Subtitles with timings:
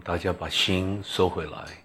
[0.00, 1.84] 大家把心收回来。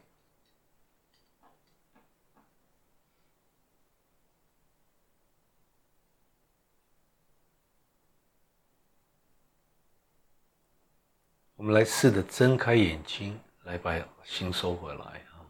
[11.55, 15.45] 我们来试着睁开眼睛，来把心收回来啊！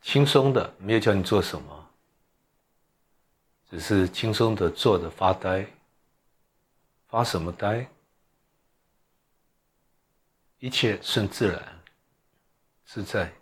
[0.00, 1.90] 轻松的，没有叫你做什么，
[3.68, 5.66] 只是轻松的坐着发呆。
[7.08, 7.88] 发什么呆？
[10.58, 11.82] 一切顺自然，
[12.84, 13.32] 自在。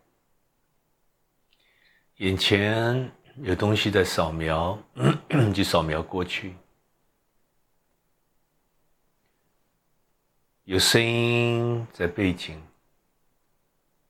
[2.16, 3.12] 眼前
[3.42, 4.78] 有东西在扫描，
[5.54, 6.52] 就扫描过去；
[10.64, 12.60] 有声音在背景，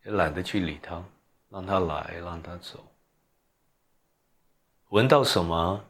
[0.05, 1.05] 也懒得去理它，
[1.49, 2.87] 让它来，让它走。
[4.89, 5.85] 闻到什么，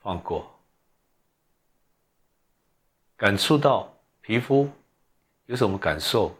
[0.00, 0.44] 放过；
[3.16, 3.92] 感触到。
[4.24, 4.70] 皮肤
[5.46, 6.32] 有什么感受？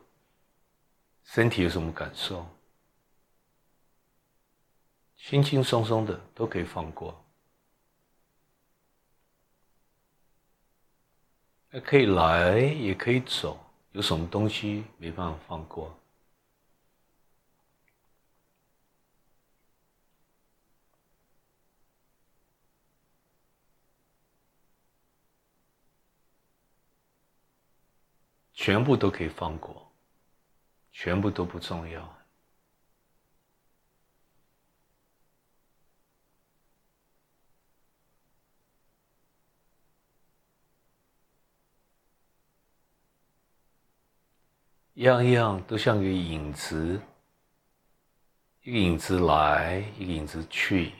[1.25, 2.47] 身体有什么感受？
[5.17, 7.25] 轻轻松松的都可以放过，
[11.85, 13.59] 可以来也可以走。
[13.91, 15.93] 有什么东西没办法放过？
[28.63, 29.91] 全部都可以放过，
[30.93, 32.17] 全部都不重要。
[44.95, 47.03] 样样都像个影子，
[48.63, 50.93] 一个影子来，一个影子去。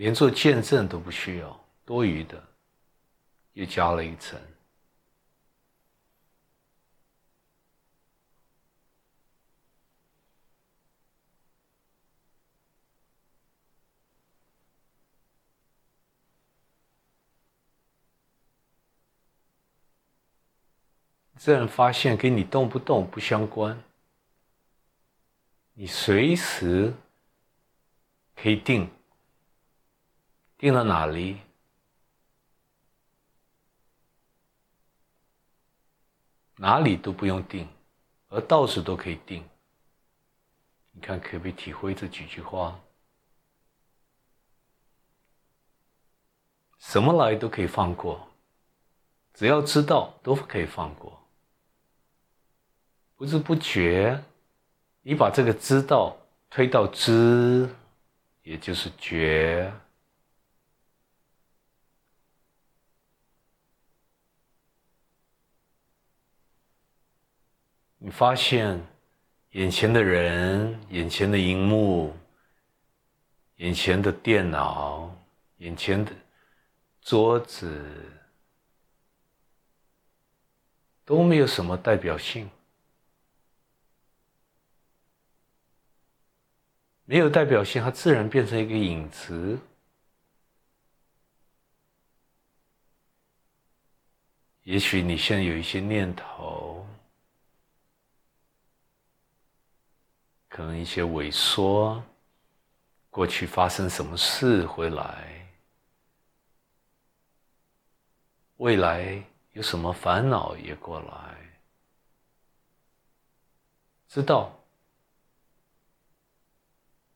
[0.00, 2.42] 连做见证都不需要，多余的，
[3.52, 4.40] 又加了一层。
[21.36, 23.78] 自然发现跟你动不动不相关，
[25.74, 26.94] 你随时
[28.34, 28.90] 可以定。
[30.60, 31.38] 定到哪里？
[36.56, 37.66] 哪里都不用定，
[38.28, 39.42] 而到处都可以定。
[40.90, 42.78] 你看，可不可以体会这几句话？
[46.78, 48.28] 什么来都可以放过，
[49.32, 51.18] 只要知道都可以放过。
[53.16, 54.22] 不知不觉，
[55.00, 56.14] 你把这个知道
[56.50, 57.74] 推到知，
[58.42, 59.72] 也就是觉。
[68.02, 68.80] 你发现，
[69.50, 72.16] 眼前的人、眼前的荧幕、
[73.56, 75.14] 眼前的电脑、
[75.58, 76.10] 眼前的
[77.02, 77.78] 桌子，
[81.04, 82.48] 都没有什么代表性，
[87.04, 89.58] 没有代表性，它自然变成一个影子。
[94.62, 96.86] 也许你现在有一些念头。
[100.60, 102.04] 可能一些萎缩，
[103.08, 105.50] 过去发生什么事回来，
[108.58, 111.34] 未来有什么烦恼也过来，
[114.06, 114.52] 知道，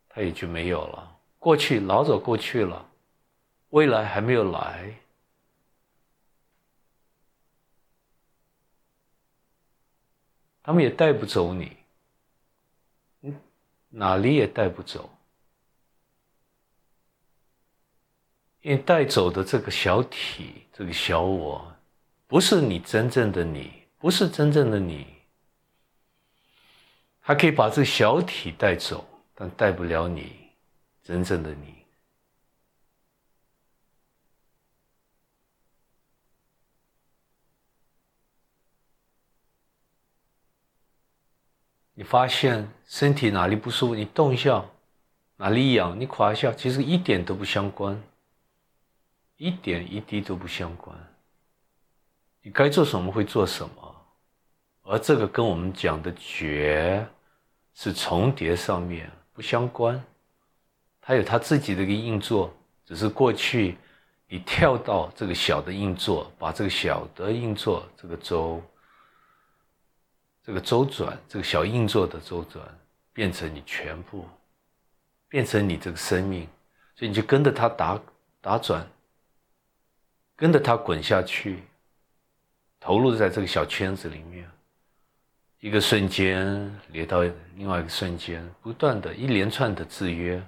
[0.08, 1.20] 它也就没有了。
[1.38, 2.88] 过去老早过去了，
[3.68, 4.98] 未来还没有来，
[10.62, 11.83] 他们也带不走你。
[13.96, 15.08] 哪里也带不走，
[18.62, 21.72] 因为带走的这个小体，这个小我，
[22.26, 25.06] 不是你真正的你，不是真正的你。
[27.22, 30.50] 它可以把这个小体带走，但带不了你
[31.02, 31.83] 真正的你。
[41.94, 44.64] 你发现身体哪里不舒服，你动一下，
[45.36, 48.02] 哪里痒，你垮一下，其实一点都不相关，
[49.36, 50.96] 一点一滴都不相关。
[52.42, 53.96] 你该做什么会做什么，
[54.82, 57.06] 而这个跟我们讲的觉
[57.74, 60.02] 是重叠上面不相关，
[61.00, 62.52] 它有它自己的一个运作，
[62.84, 63.76] 只是过去
[64.26, 68.60] 你跳到这个小的运作，把这个小的运作这个周。
[70.44, 72.62] 这个周转，这个小硬座的周转，
[73.14, 74.28] 变成你全部，
[75.26, 76.46] 变成你这个生命，
[76.94, 77.98] 所以你就跟着它打
[78.42, 78.86] 打转，
[80.36, 81.62] 跟着它滚下去，
[82.78, 84.46] 投入在这个小圈子里面，
[85.60, 87.22] 一个瞬间连到
[87.56, 90.44] 另外一个瞬间，不断的一连串的制约，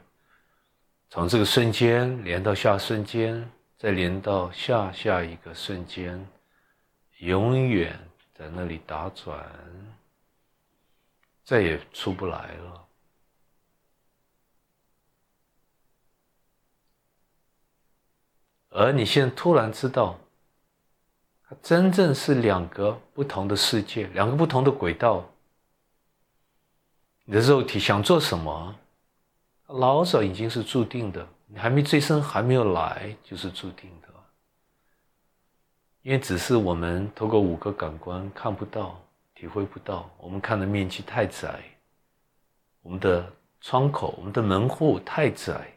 [1.09, 6.23] 从这个瞬间连到下瞬间，再连到下下一个瞬间，
[7.17, 7.99] 永远。
[8.39, 9.49] 在那里打转，
[11.45, 12.87] 再也出不来了。
[18.71, 20.19] 而你现在突然知道，
[21.49, 25.25] 它真正是两个不同的世界，两个不同的轨道。
[27.25, 28.77] 你的肉体想做什么，
[29.69, 31.27] 老早已经是注定的。
[31.47, 34.06] 你还没最生，还没有来，就是注定的。
[36.07, 39.05] 因为只是我们透过五个感官看不到、
[39.35, 41.65] 体会不到，我们看的面积太窄，
[42.81, 43.29] 我们的
[43.61, 45.77] 窗口、我们的门户太窄，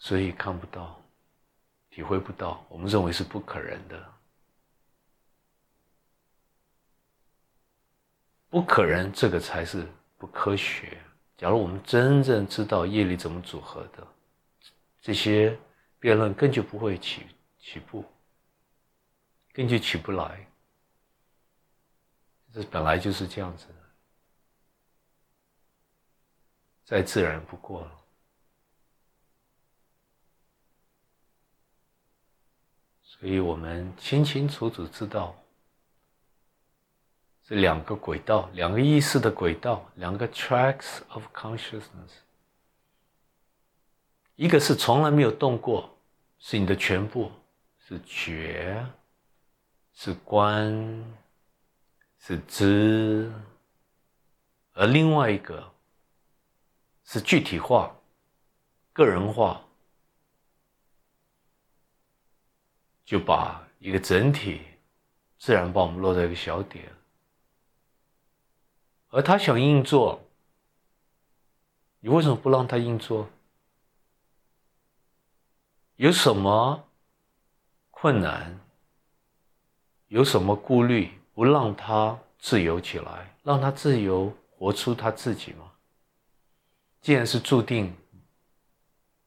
[0.00, 1.00] 所以看不到、
[1.90, 2.66] 体会不到。
[2.68, 4.12] 我们认为是不可能的，
[8.50, 9.86] 不可能，这个才是
[10.16, 10.98] 不科学。
[11.36, 14.04] 假如我们真正知道业力怎么组合的，
[15.00, 15.56] 这些。
[16.00, 17.26] 辩论根本就不会起
[17.58, 18.04] 起步，
[19.52, 20.46] 根本起不来。
[22.52, 23.74] 这本来就是这样子的，
[26.84, 27.92] 再自然不过了。
[33.02, 35.36] 所以我们清清楚楚知道，
[37.44, 42.27] 这两个轨道，两个意识的轨道，两个 tracks of consciousness。
[44.38, 45.98] 一个是从来没有动过，
[46.38, 47.28] 是你的全部，
[47.76, 48.86] 是觉，
[49.92, 50.72] 是观，
[52.20, 53.28] 是知；
[54.74, 55.72] 而另外一个
[57.02, 57.92] 是具体化、
[58.92, 59.60] 个人化，
[63.04, 64.62] 就把一个整体
[65.36, 66.88] 自然把我们落在一个小点，
[69.08, 70.22] 而他想硬做，
[71.98, 73.28] 你为什么不让他硬做？
[75.98, 76.88] 有什么
[77.90, 78.60] 困难？
[80.06, 81.10] 有什么顾虑？
[81.34, 85.72] 不让他自由起来，让他自由活出他自己吗？
[87.00, 87.92] 既然是注定，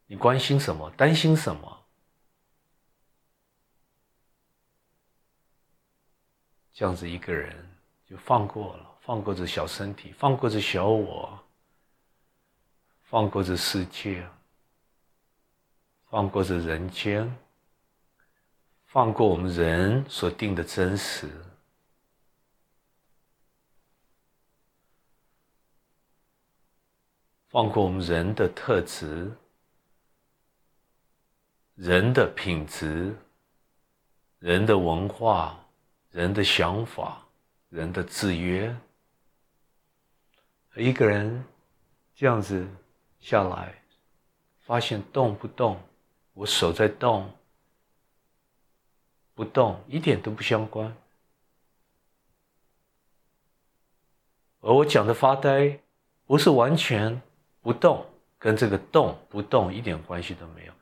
[0.05, 0.89] 你关心什么？
[0.91, 1.85] 担心什么？
[6.71, 7.53] 这样子一个人
[8.05, 11.37] 就放过了，放过这小身体，放过这小我，
[13.03, 14.25] 放过这世界。
[16.11, 17.33] 放过这人间，
[18.87, 21.29] 放过我们人所定的真实，
[27.47, 29.31] 放过我们人的特质、
[31.75, 33.15] 人的品质、
[34.39, 35.65] 人的文化、
[36.09, 37.25] 人的想法、
[37.69, 38.75] 人的制约。
[40.75, 41.41] 一个人
[42.13, 42.67] 这样子
[43.21, 43.81] 下来，
[44.59, 45.81] 发现动不动。
[46.33, 47.31] 我手在动，
[49.33, 50.95] 不动一点都不相关。
[54.61, 55.79] 而我讲的发呆，
[56.25, 57.21] 不是完全
[57.61, 58.05] 不动，
[58.37, 60.73] 跟这个动不动一点关系都没有，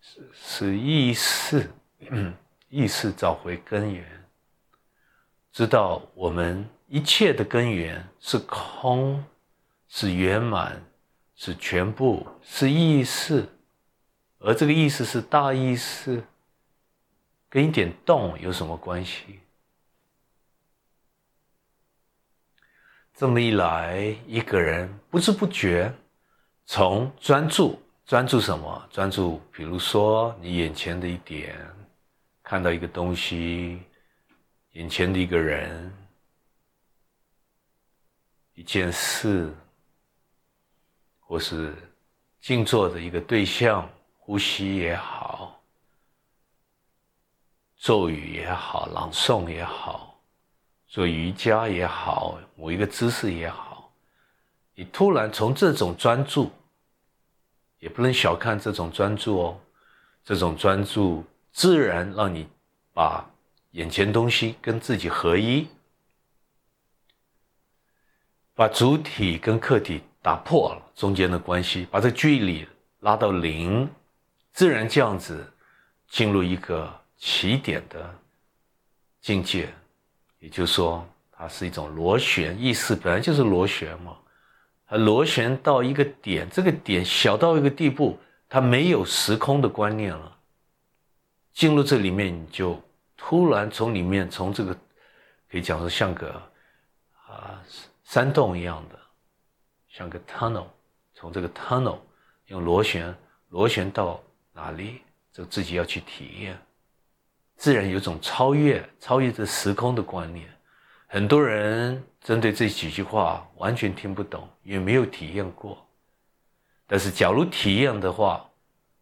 [0.00, 1.70] 是是意识，
[2.68, 4.24] 意识找回根源，
[5.50, 9.24] 知道我们一切的根源是空，
[9.88, 10.82] 是圆满，
[11.34, 13.48] 是全部，是意识。
[14.44, 16.22] 而这个意思是大意是，
[17.48, 19.38] 跟一点动有什么关系？
[23.14, 25.94] 这么一来，一个人不知不觉
[26.66, 28.88] 从专注专注什么？
[28.90, 31.56] 专注，比如说你眼前的一点，
[32.42, 33.80] 看到一个东西，
[34.72, 35.92] 眼前的一个人，
[38.54, 39.54] 一件事，
[41.20, 41.72] 或是
[42.40, 43.88] 静坐的一个对象。
[44.24, 45.60] 呼吸也好，
[47.76, 50.16] 咒语也好，朗诵也好，
[50.86, 53.92] 做瑜伽也好，某一个姿势也好，
[54.76, 56.52] 你突然从这种专注，
[57.80, 59.60] 也不能小看这种专注哦，
[60.24, 62.46] 这种专注自然让你
[62.94, 63.28] 把
[63.72, 65.66] 眼前东西跟自己合一，
[68.54, 72.64] 把主体跟客体打破了中间的关系，把这距离
[73.00, 73.90] 拉到零，
[74.52, 75.44] 自然这样子
[76.08, 78.14] 进入一个起点的
[79.20, 79.72] 境界。
[80.38, 84.16] 也就是说，它是一种螺旋意识，本来就是螺旋嘛。
[84.86, 88.18] 它螺旋到一个点，这个点小到一个地步，
[88.48, 90.36] 它没有时空的观念了。
[91.52, 92.78] 进入这里面，你就
[93.16, 94.74] 突然从里面，从这个
[95.50, 96.42] 可以讲说像个
[97.26, 97.62] 啊
[98.02, 98.98] 山洞一样的，
[99.88, 100.66] 像个 tunnel，
[101.14, 101.98] 从这个 tunnel
[102.46, 103.14] 用螺旋
[103.50, 104.20] 螺旋到
[104.52, 106.58] 哪里，就自己要去体验。
[107.56, 110.48] 自然有种超越、超越这时空的观念。
[111.06, 115.86] 很多人针对这几句话完全听不懂，也没有体验过。
[116.86, 118.48] 但是，假如体验的话，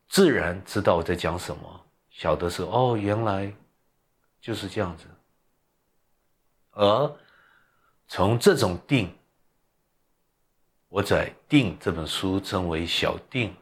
[0.08, 3.52] 自然知道我在讲什么，晓得是哦，原来
[4.40, 5.06] 就是这样子。
[6.72, 7.16] 而
[8.08, 9.12] 从这种定，
[10.88, 13.54] 我在《定》这本书称为小定，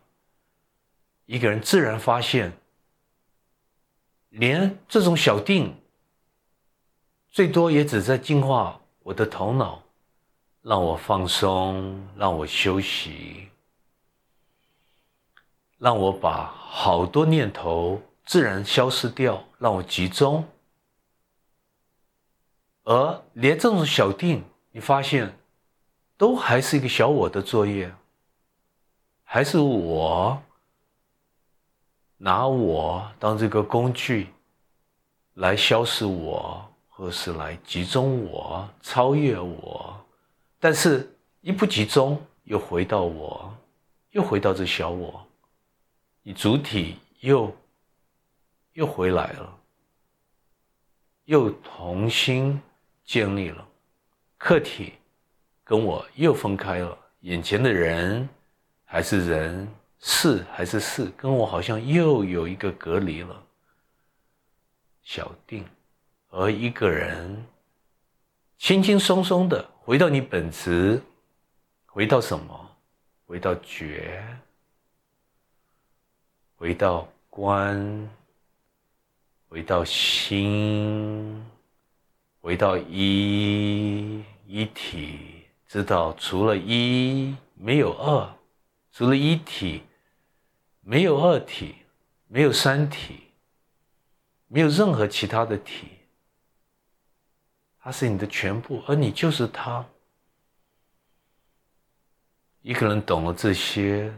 [1.28, 2.50] 一个人自然发现。
[4.30, 5.74] 连这种小定，
[7.30, 9.82] 最多也只在净化我的头脑，
[10.62, 13.48] 让我放松，让我休息，
[15.78, 20.46] 让我把好多念头自然消失掉，让我集中。
[22.84, 25.38] 而连这种小定，你发现，
[26.16, 27.94] 都还是一个小我的作业，
[29.24, 30.42] 还是我。
[32.20, 34.26] 拿我当这个工具，
[35.34, 39.96] 来消失我，或是来集中我、超越我，
[40.58, 43.56] 但是一不集中，又回到我，
[44.10, 45.24] 又回到这小我，
[46.24, 47.54] 你主体又
[48.72, 49.58] 又回来了，
[51.26, 52.60] 又重新
[53.04, 53.64] 建立了，
[54.36, 54.94] 客体
[55.62, 58.28] 跟我又分开了，眼前的人
[58.84, 59.68] 还是人。
[60.00, 63.42] 是还是是，跟我好像又有一个隔离了。
[65.02, 65.64] 小定，
[66.28, 67.44] 而一个人
[68.58, 71.02] 轻轻松松的回到你本职，
[71.86, 72.76] 回到什么？
[73.26, 74.24] 回到觉，
[76.56, 78.10] 回到观，
[79.48, 81.44] 回到心，
[82.40, 88.32] 回到一一体，知道除了一没有二，
[88.92, 89.82] 除了一体。
[90.90, 91.74] 没有二体，
[92.28, 93.24] 没有三体，
[94.46, 95.98] 没有任何其他的体，
[97.78, 99.84] 它是你的全部，而你就是它。
[102.62, 104.10] 一个人懂了这些，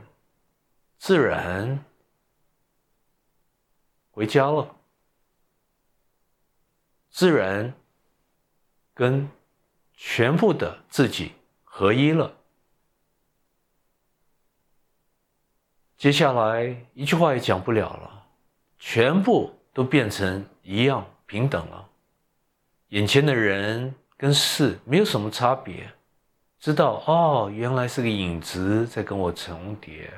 [0.97, 1.85] 自然
[4.13, 4.77] 回家了，
[7.11, 7.75] 自然
[8.95, 9.29] 跟
[9.95, 11.33] 全部的自己
[11.65, 12.40] 合一了。
[16.01, 18.25] 接下来一句话也讲不了了，
[18.79, 21.87] 全部都变成一样平等了。
[22.89, 25.87] 眼前的人跟事没有什么差别，
[26.59, 30.11] 知道哦，原来是个影子在跟我重叠。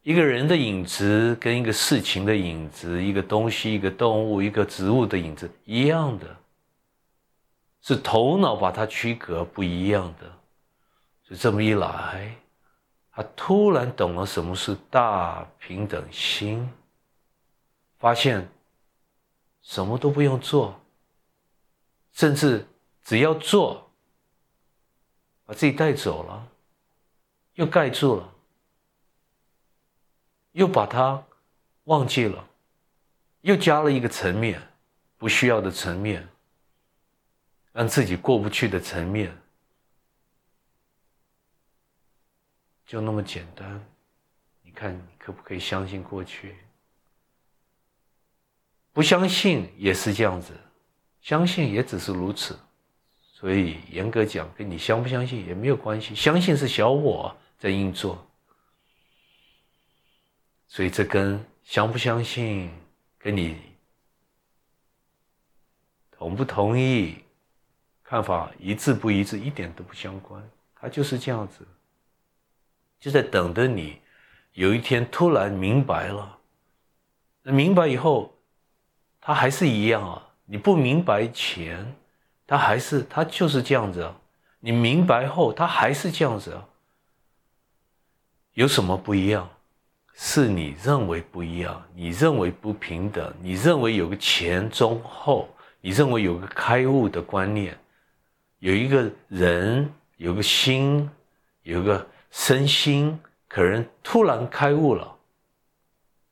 [0.00, 6.34] 一个人的影子跟一个事情的影子，一个东西、一个动物、一个植物的影子一样的，
[7.82, 10.26] 是头脑把它区隔不一样的。
[11.28, 12.34] 就这么一来。
[13.20, 16.66] 他突然懂了什么是大平等心，
[17.98, 18.48] 发现
[19.60, 20.80] 什么都不用做，
[22.12, 22.66] 甚至
[23.02, 23.90] 只要做，
[25.44, 26.48] 把自己带走了，
[27.56, 28.32] 又盖住了，
[30.52, 31.22] 又把它
[31.84, 32.48] 忘记了，
[33.42, 34.66] 又加了一个层面，
[35.18, 36.26] 不需要的层面，
[37.74, 39.36] 让自己过不去的层面。
[42.90, 43.80] 就那么简单，
[44.64, 46.56] 你看可不可以相信过去？
[48.92, 50.52] 不相信也是这样子，
[51.22, 52.58] 相信也只是如此。
[53.20, 56.16] 所以严格讲，跟你相不相信也没有关系。
[56.16, 58.26] 相信是小我在运作，
[60.66, 62.72] 所以这跟相不相信、
[63.20, 63.56] 跟你
[66.10, 67.22] 同不同意、
[68.02, 70.42] 看法一致不一致一点都不相关。
[70.74, 71.64] 它就是这样子。
[73.00, 73.98] 就在等着你，
[74.52, 76.38] 有一天突然明白了。
[77.42, 78.32] 那明白以后，
[79.20, 80.28] 他还是一样啊。
[80.44, 81.94] 你不明白前，
[82.46, 84.14] 他还是他就是这样子啊。
[84.60, 86.68] 你明白后，他还是这样子啊。
[88.52, 89.48] 有什么不一样？
[90.12, 95.48] 是你认为不一样，你认为不平等，你认为有个前中后，
[95.80, 97.78] 你认为有个开悟的观念，
[98.58, 101.08] 有一个人，有个心，
[101.62, 105.18] 有个身心，可能突然开悟了，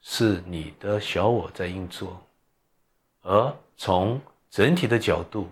[0.00, 2.22] 是你的小我在运作，
[3.22, 5.48] 而从整体的角度，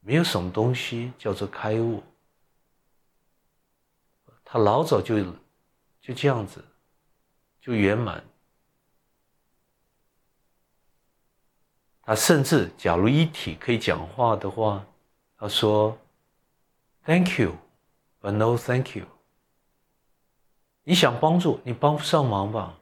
[0.00, 2.02] 没有什么东西叫做开悟，
[4.44, 5.22] 他老早就
[6.00, 6.64] 就这样子。
[7.64, 8.24] 就圆满。
[12.02, 14.84] 他甚至，假如一体可以讲话的话，
[15.36, 15.96] 他说
[17.04, 17.56] ：“Thank you,
[18.22, 19.04] but no thank you。”
[20.84, 22.78] 你想帮助，你帮不上忙吧？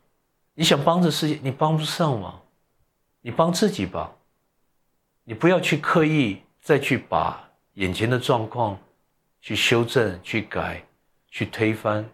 [0.54, 2.40] 你想帮着世界，你帮不上忙，
[3.23, 4.12] 你帮自己吧。
[5.25, 8.78] 你不要去刻意再去把眼前的状况
[9.40, 10.85] 去修正、去改、
[11.28, 12.09] 去推翻。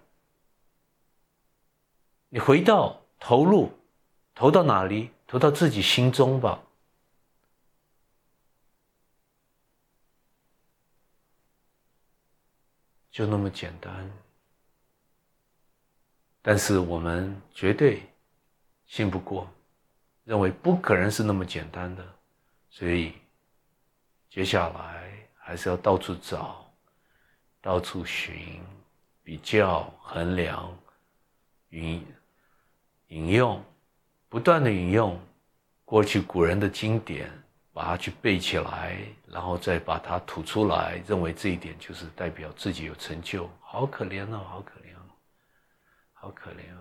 [2.29, 3.71] 你回到投入，
[4.35, 5.11] 投到哪里？
[5.29, 6.63] 投到自己心中吧，
[13.17, 14.13] 就那么简单。
[16.43, 18.03] 但是我们绝对
[18.85, 19.51] 信不过，
[20.25, 22.07] 认为不可能是那么简单的，
[22.69, 23.15] 所以
[24.29, 26.71] 接下来还是要到处找，
[27.63, 28.63] 到处寻，
[29.23, 30.77] 比较衡量，
[31.71, 32.07] 引。
[33.09, 33.65] 引用，
[34.29, 35.19] 不断的引用
[35.87, 37.31] 过去古人的经典，
[37.77, 38.97] 把它去背起来，
[39.29, 45.05] 然后再把它吐出来，认为这一点就是代表自己有成就，好可怜哦，好可怜哦，
[46.15, 46.81] 好可怜哦。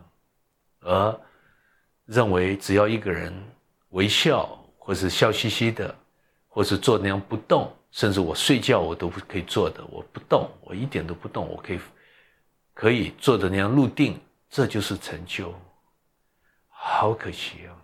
[0.80, 1.22] 而
[2.06, 3.34] 认为只要一个人
[3.90, 5.94] 微笑，或是笑嘻嘻的，
[6.48, 11.80] 或是坐那样不动，甚至我睡觉我都不可以做的，我不动，我一点都不动，我可以
[12.74, 14.18] 可以坐的那样入定，
[14.50, 15.54] 这就是成就。
[16.70, 17.75] 好可惜哦，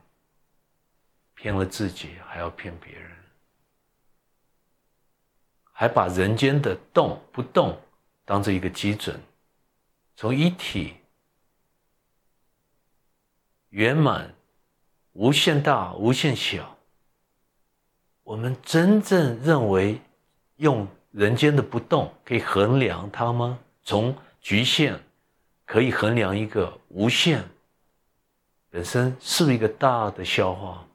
[1.41, 3.10] 骗了自己，还要骗别人，
[5.71, 7.82] 还把人间的动不动
[8.23, 9.19] 当做一个基准，
[10.15, 10.93] 从一体
[13.69, 14.36] 圆满、
[15.13, 16.77] 无限大、无限小，
[18.21, 19.99] 我们真正认为
[20.58, 23.58] 用人间的不动可以衡量它吗？
[23.82, 25.01] 从局限
[25.65, 27.43] 可以衡量一个无限？
[28.69, 30.88] 本身是一个大的笑话，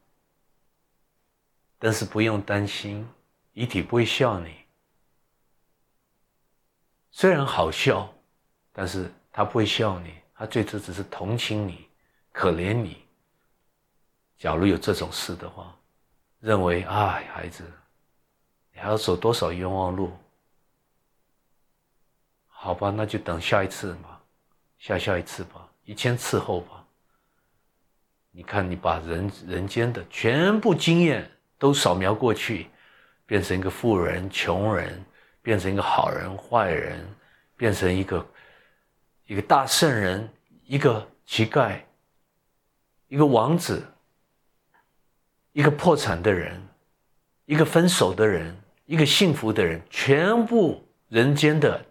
[1.78, 3.06] 但是不用担心，
[3.52, 4.54] 遗体不会笑你。
[7.10, 8.12] 虽然好笑，
[8.72, 11.88] 但是他不会笑你，他最多只是同情你、
[12.32, 13.02] 可怜你。
[14.36, 15.74] 假如有这种事的话，
[16.40, 17.64] 认为哎，孩子，
[18.72, 20.12] 你还要走多少冤枉路？
[22.48, 24.22] 好吧，那就等下一次吧，
[24.78, 26.86] 下下一次吧，一千次后吧。
[28.30, 32.68] 你看，你把人人间的全部经验都扫描过去，
[33.24, 35.04] 变成一个富人、穷人，
[35.42, 37.06] 变成一个好人、坏人，
[37.56, 38.26] 变成一个
[39.26, 40.28] 一个大圣人、
[40.64, 41.80] 一个乞丐、
[43.08, 43.86] 一个王子、
[45.52, 46.62] 一个破产的人、
[47.44, 51.84] 一个分手的人、一个幸福的人，全部人间的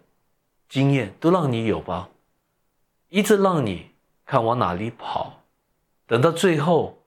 [0.68, 2.08] 经验都让你有吧，
[3.08, 3.90] 一直让你
[4.24, 5.42] 看往哪里跑。
[6.06, 7.05] 等到最后，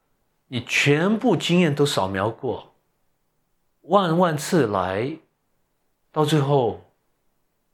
[0.51, 2.73] 你全部经验都扫描过，
[3.81, 5.17] 万万次来，
[6.11, 6.83] 到最后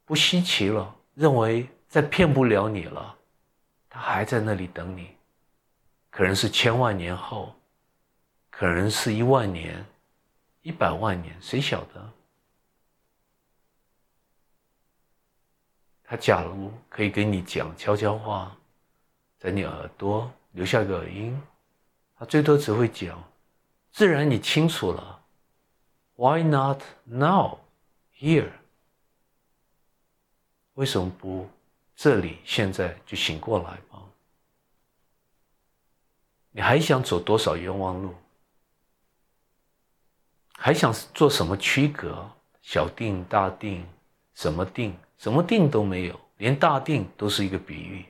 [0.04, 3.18] 不稀奇了，认为再骗不了你了，
[3.90, 5.16] 他还在那里等你，
[6.10, 7.56] 可能是千万年后，
[8.50, 9.86] 可能是一万年、
[10.62, 12.12] 一百万年，谁晓得？
[16.04, 18.56] 他假如可以跟你讲悄悄话，
[19.40, 20.30] 在你耳朵。
[20.52, 21.38] 留下个音，
[22.18, 23.24] 他最多只会讲，
[23.92, 25.24] 自然你清楚了。
[26.16, 27.60] Why not now,
[28.18, 28.52] here？
[30.76, 31.50] 为什么不
[31.96, 34.04] 这里现在就醒过来吗？
[36.52, 38.16] 你还想走多少冤枉路？
[40.54, 42.32] 还想做什么区隔？
[42.62, 43.86] 小定、大定，
[44.34, 44.98] 什么定？
[45.18, 48.06] 什么定都没有，连大定都是一个比喻。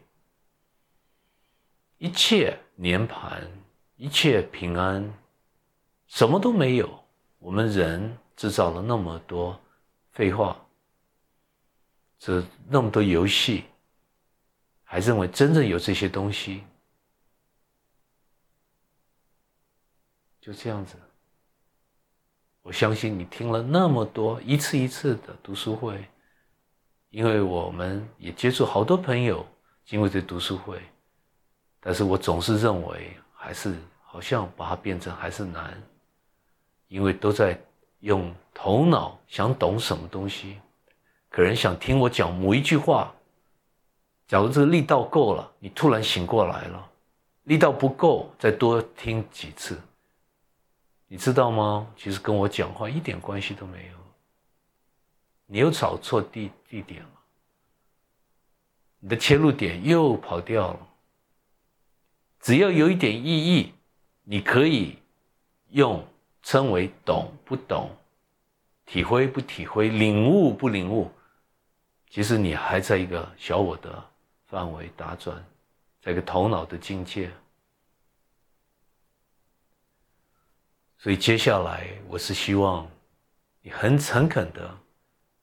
[1.98, 3.48] 一切年盘，
[3.98, 5.14] 一切平安，
[6.08, 7.04] 什么都没有。
[7.40, 9.60] 我们人制造了那么多
[10.12, 10.60] 废话，
[12.18, 13.66] 这那么多游戏，
[14.84, 16.64] 还认为真正有这些东西，
[20.42, 20.98] 就这样子。
[22.64, 26.04] 我相信你听了那么多一次一次的读书会，
[27.12, 29.46] 因为我们也接触好多朋友
[29.86, 30.82] 经过这读书会，
[31.80, 35.80] 但是我总是认为还是好像把它变成还是难，
[36.88, 37.56] 因为都在
[38.00, 40.58] 用头脑想懂什么东西，
[41.30, 43.14] 可能想听我讲某一句话，
[44.28, 46.90] 假如这个力道够了，你突然醒过来了，
[47.44, 49.80] 力道不够，再多听几次。
[51.08, 51.86] 你知道吗？
[51.96, 53.94] 其实跟我讲话一点关系都没有。
[55.46, 57.10] 你又找错地地点了，
[59.02, 60.88] 你的切入点又跑掉了。
[62.46, 63.74] 只要有一点意义，
[64.22, 65.00] 你可以
[65.72, 66.08] 用
[66.44, 67.90] 称为懂不懂、
[68.86, 71.12] 体会不体会、领悟不领悟。
[72.08, 74.12] 其实你还在一个小我的
[74.46, 75.44] 范围打转，
[76.04, 77.32] 在一个头脑的境界。
[81.00, 82.88] 所以接下来，我是希望
[83.64, 84.78] 你很诚恳的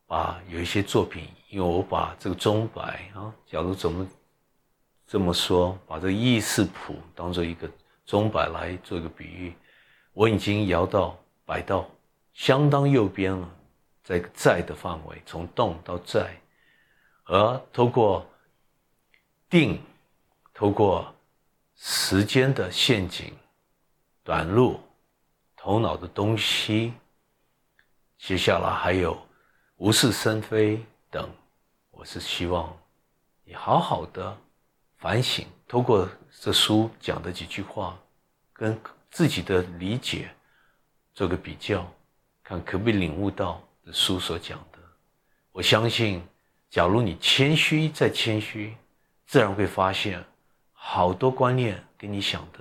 [0.07, 4.07] 把有一些作品，因为我把这个钟摆啊，假如怎么
[5.13, 7.71] 这么说，把这个意识谱当做一个
[8.07, 9.55] 钟摆来做一个比喻，
[10.15, 11.87] 我已经摇到摆到
[12.33, 13.47] 相当右边了，
[14.03, 16.35] 在在的范围，从动到在，
[17.25, 18.27] 而透过
[19.51, 19.83] 定，
[20.55, 21.15] 透过
[21.77, 23.35] 时间的陷阱，
[24.25, 24.81] 短路。
[25.55, 26.95] 头脑的东西，
[28.17, 29.21] 接下来还有
[29.77, 31.31] 无事生非等，
[31.91, 32.75] 我是希望
[33.45, 34.35] 你好好的
[35.03, 36.09] 反省，透过
[36.41, 37.99] 这书讲的几句话，
[38.53, 38.79] 跟
[39.11, 40.31] 自己的理解
[41.13, 41.93] 做个比较，
[42.45, 44.79] 看可不可以领悟到这书所讲的。
[45.51, 46.23] 我相信，
[46.71, 48.77] 假如你谦虚再谦虚，
[49.27, 50.25] 自然会发现
[50.73, 52.61] 好多观念跟你想的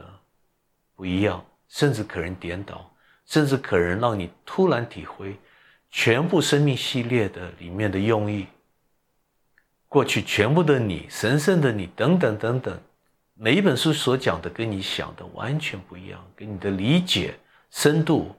[0.96, 2.92] 不一样，甚至可能颠倒。
[3.28, 5.38] 甚至可能让你突然体会
[5.92, 8.48] 全部生命系列的里面的用意，
[9.92, 12.80] 过去全部的你、神圣的你等等等等，
[13.34, 17.38] 每一本书所讲的跟你想的完全不一样，跟你的理解
[17.72, 18.34] 深度、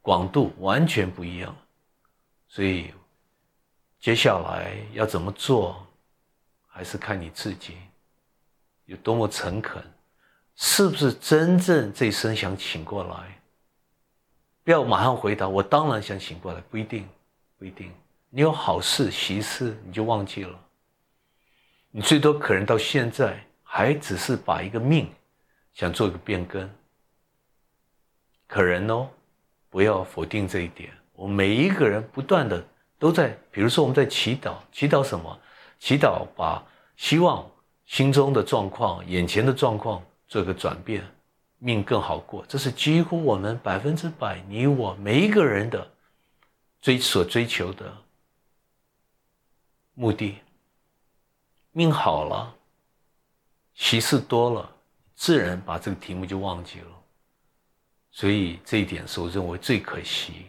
[0.00, 1.54] 广度完全不一样。
[2.48, 2.94] 所以
[4.00, 5.86] 接下来要怎么做，
[6.66, 7.76] 还是看你自己
[8.86, 9.84] 有多么诚恳，
[10.54, 13.38] 是不是真正这一生想请过来。
[14.64, 17.06] 不要马上回答，我当然想醒过来，不一定，
[17.58, 17.92] 不一定。
[18.30, 20.58] 你有好事喜事，你就忘记了。
[21.96, 25.10] 你最多可能到现在还只是把一个命
[25.72, 26.68] 想做一个变更，
[28.46, 29.08] 可能哦。
[29.70, 30.92] 不要否定这一点。
[31.14, 32.62] 我们每一个人不断的
[32.98, 35.40] 都在，比如说我们在祈祷，祈祷什么？
[35.78, 36.62] 祈祷把
[36.98, 37.50] 希望
[37.86, 41.02] 心中的状况、眼前的状况做一个转变。
[41.56, 45.90] 命更好过，这是几乎我们百分之百，你我每一个人的
[46.82, 47.90] 追所追求的
[49.94, 50.36] 目的。
[51.76, 52.54] 命好了，
[53.74, 54.72] 喜事多了，
[55.14, 56.88] 自然把这个题目就忘记了。
[58.10, 60.46] 所以这一点是我认为最可惜。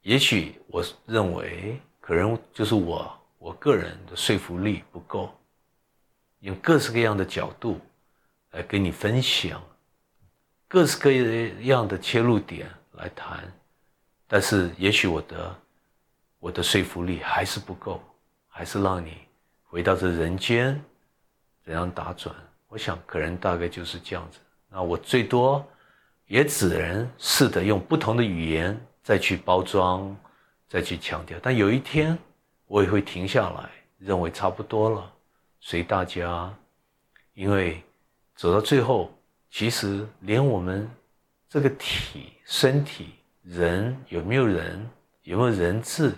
[0.00, 5.38] 也许我认为，可能就是我我个人的说服力不够，
[6.38, 7.78] 用各式各样的角度
[8.52, 9.62] 来跟你分享。
[10.66, 11.12] 各式各
[11.62, 13.52] 样的切入点来谈，
[14.26, 15.58] 但是也许我的
[16.38, 18.02] 我的说服力还是不够，
[18.48, 19.18] 还是让你
[19.70, 20.78] 回到这人间
[21.64, 22.34] 怎样打转？
[22.66, 24.40] 我想可能大概就是这样子。
[24.68, 25.64] 那我最多
[26.26, 30.16] 也只能试着用不同的语言再去包装，
[30.68, 31.38] 再去强调。
[31.40, 32.18] 但有一天
[32.66, 35.12] 我也会停下来，认为差不多了，
[35.60, 36.52] 随大家，
[37.34, 37.80] 因为
[38.34, 39.16] 走到最后。
[39.52, 40.88] 其实，连我们
[41.48, 44.88] 这个体、身体、人有没有人，
[45.22, 46.12] 有没有人质，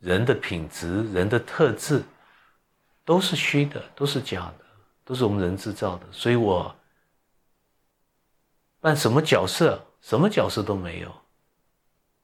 [0.00, 2.02] 人的品质、人的特质，
[3.04, 4.64] 都是虚的，都是假的，
[5.04, 6.06] 都是我们人制造的。
[6.12, 6.74] 所以我
[8.80, 11.08] 扮什么角色，什么角色都没有；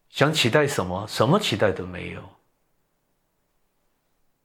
[0.08, 2.22] 想期待什么，什么期待都没有。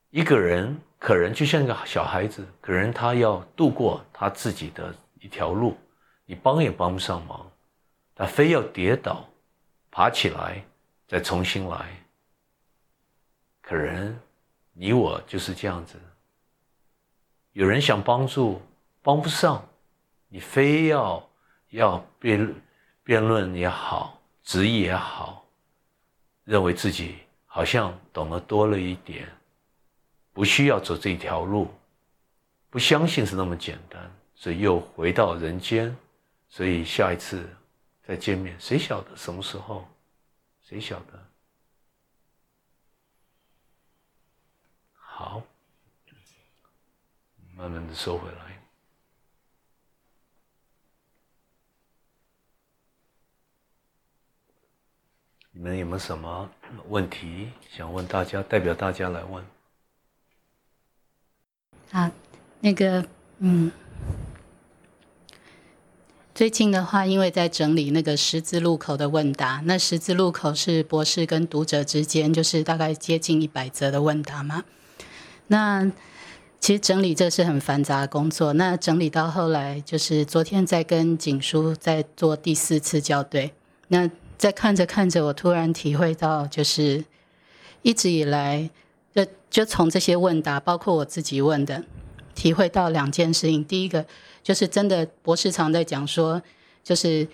[0.10, 5.78] 一个人可能就像一个小孩子，可能他要度过他自己的一条路。
[6.26, 7.52] 你帮也帮不上忙，
[8.16, 9.28] 他非要跌倒，
[9.92, 10.64] 爬起来，
[11.08, 12.02] 再重新来。
[13.62, 14.18] 可能
[14.72, 16.00] 你我就是这样子。
[17.54, 18.62] 有人想帮助，
[19.02, 19.68] 帮不上，
[20.28, 21.28] 你非要
[21.70, 22.56] 要辩
[23.04, 25.46] 辩论也好，质疑也好，
[26.44, 29.28] 认为自己好像懂得多了一点，
[30.34, 31.72] 不需要走这条路，
[32.70, 35.96] 不相信是那么简单，所以又回到人间。
[36.50, 37.50] 所以下一次
[38.04, 39.88] 再见面，谁晓得什么时候？
[40.62, 41.28] 谁晓得？
[44.94, 45.42] 好，
[47.64, 48.60] 慢慢的收回来。
[55.54, 56.50] 你们有没有什么
[56.90, 58.44] 问题想问大家？
[58.44, 59.42] 代表大家来问。
[61.92, 62.12] 啊，
[62.60, 63.72] 那个，嗯，
[66.36, 74.66] 最近的话，因为在整理那个十字路口的问答，那十字路口是博士跟读者之间，就是大概接近一百则的问答嘛。
[75.48, 75.90] 那
[76.64, 78.54] 其实整理这是很繁杂的工作。
[78.54, 83.52] 那整理到后来，就是昨天在跟景叔在做第四次校对。
[83.90, 87.04] 那在看着看着，我突然体会到，就是
[87.82, 88.70] 一直以来。
[89.14, 91.84] 就就从这些问答，包括我自己问的，
[92.34, 93.62] 体会到两件事情。
[93.66, 94.06] 第一个
[94.42, 96.42] 就是真的，博士常在讲说，
[96.82, 97.28] 就是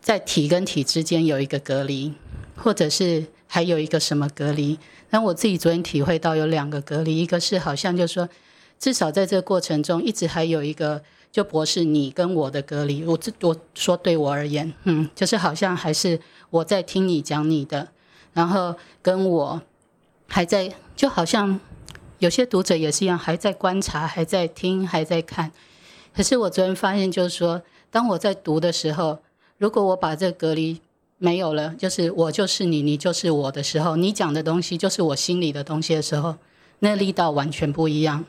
[0.00, 2.14] 在体跟体之间有一个隔离，
[2.62, 4.78] 或者是还有一个什么隔离。
[5.10, 8.28] 那我自己昨天体会到有两个隔离，一个是好像就是说，
[8.78, 13.04] 至少在这个过程中，一直还有一个就博士你跟我的隔离。
[13.04, 16.18] 我这我说对我而言，嗯，就是好像还是
[16.50, 17.88] 我在听你讲你的，
[18.32, 19.60] 然后跟我。
[20.34, 21.60] 还在，就好像
[22.18, 25.52] 有些读者也是一样，还在观察，还在听，还在看。
[26.16, 29.18] 可是我昨天发现，就是说，当我在读的时候，
[29.58, 30.80] 如果我把这个隔离
[31.22, 36.34] 没有了，就是我就是你，你就是我的时候，你讲的东西就是我心里的东西的时候，
[36.80, 38.24] 那力道完全不一样。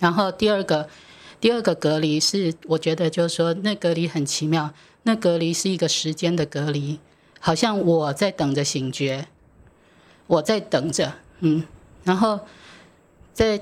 [0.00, 0.88] 然后第二个，
[1.40, 6.98] 第二个隔离是，我觉得就是说，那隔离很奇妙，那隔离是一个时间的隔离，
[7.38, 9.28] 好像我在等着醒觉，
[10.26, 11.12] 我在等着。
[11.38, 11.62] 嗯，
[12.02, 12.40] 然后
[13.32, 13.60] 在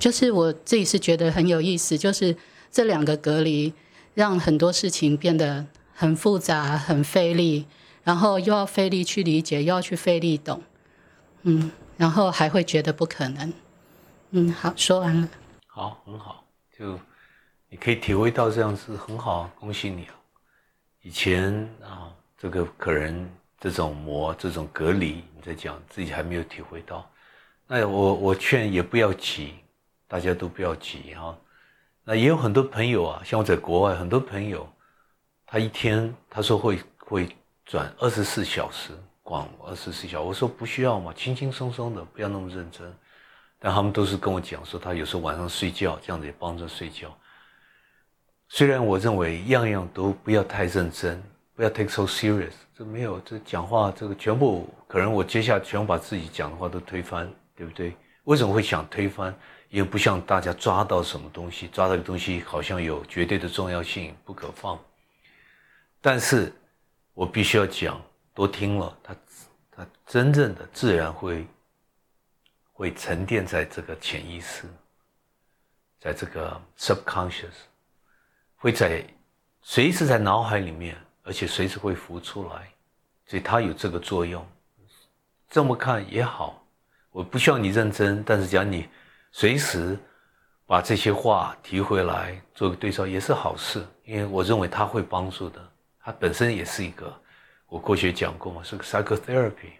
[0.00, 2.36] 就是我自己是觉得很有意思，就是
[2.72, 3.72] 这两个隔离
[4.14, 7.66] 让很多事情变得很复杂、很费力，
[8.02, 10.62] 然后又要费力去理解，又要去费力懂，
[11.42, 13.52] 嗯，然后还会觉得不可能。
[14.30, 15.28] 嗯，好，说完了。
[15.66, 16.44] 好，很好，
[16.76, 16.98] 就
[17.68, 20.14] 你可以体会到这样是很好，恭喜你啊！
[21.02, 23.28] 以前啊，这个可能。
[23.62, 27.08] 这种膜，这种隔离，你在讲自己还没有体会到，
[27.68, 29.54] 那我我劝也不要急，
[30.08, 31.38] 大家都不要急哈。
[32.02, 34.68] 那也有很多朋友啊，像我在国外，很多朋友，
[35.46, 37.28] 他一天他说会会
[37.64, 42.92] 转二十四小时，广二十四小时，我说不需要嘛，轻轻松松的，不要那么认真。
[43.58, 47.16] 但他们都是跟我讲说，他有时候晚上睡觉这样子也帮着睡觉。
[48.48, 51.22] 虽然我认为样样都不要太认真。
[51.54, 57.94] 不要 take so serious，这没有这讲话，这个全部可能我接下来全部把自己讲的话都推翻，对不对？
[58.24, 59.32] 为什么会想推翻？
[59.68, 64.78] 也不像大家抓到什么东西，抓到的东西好像有绝对的重要性，不可放。
[66.00, 66.50] 但是
[67.14, 68.00] 我必须要讲，
[68.34, 69.16] 多听了，他
[69.70, 71.46] 他真正的自然会
[72.72, 74.64] 会沉淀在这个潜意识，
[75.98, 77.54] 在这个 subconscious，
[78.56, 79.04] 会在
[79.60, 80.96] 随时在脑海里面。
[81.24, 82.68] 而且随时会浮出来，
[83.26, 84.44] 所以它有这个作用。
[85.48, 86.66] 这么看也好，
[87.12, 88.88] 我不需要你认真，但是讲你
[89.30, 89.96] 随时
[90.66, 95.71] 把这些话提回来做个对照也是好事，因为我认为它会帮助的。
[96.02, 97.14] 它本身也是一个，
[97.66, 99.72] 我过去讲过嘛，是个 psychotherapy，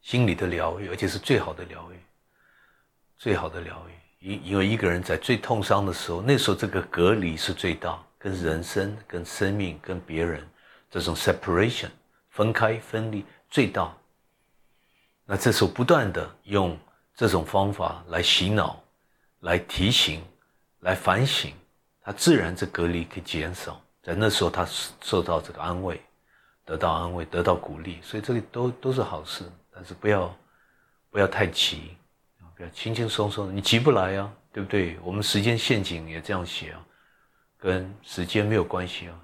[0.00, 1.98] 心理的疗愈，而且是最好的疗愈，
[3.18, 3.92] 最好的疗愈。
[4.26, 8.00] 因因为一个人在最痛伤的时候，那时候这个隔离是最大。
[8.22, 10.46] 跟人生、跟生命、跟别人
[10.90, 11.88] 这种 separation
[12.28, 13.96] 分开、分离最大。
[15.24, 16.78] 那这时候不断的用
[17.14, 18.78] 这种方法来洗脑、
[19.38, 20.22] 来提醒、
[20.80, 21.54] 来反省，
[22.02, 23.80] 他自然这隔离可以减少。
[24.02, 24.66] 在那时候他
[25.02, 26.00] 受到这个安慰，
[26.64, 29.44] 得到安慰，得到鼓励，所以这里都都是好事。
[29.72, 30.34] 但是不要
[31.10, 31.96] 不要太急，
[32.56, 34.98] 不要轻轻松松，你急不来啊，对不对？
[35.02, 36.86] 我们时间陷阱也这样写啊。
[37.62, 39.14] 跟时间没有关系啊，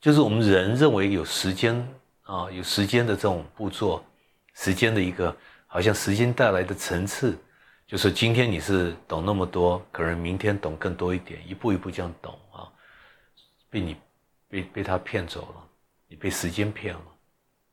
[0.00, 1.76] 就是我们人认为有时间
[2.22, 4.04] 啊，有时间的这种步骤，
[4.54, 5.32] 时间的一个
[5.68, 7.38] 好像时间带来的层次，
[7.86, 12.36] 就是今天你是懂那么多，可能明天懂更多一点，一步一步这样懂，
[13.72, 13.96] 被你
[14.48, 15.68] 被被他骗走了，
[16.06, 17.00] 你被时间骗了，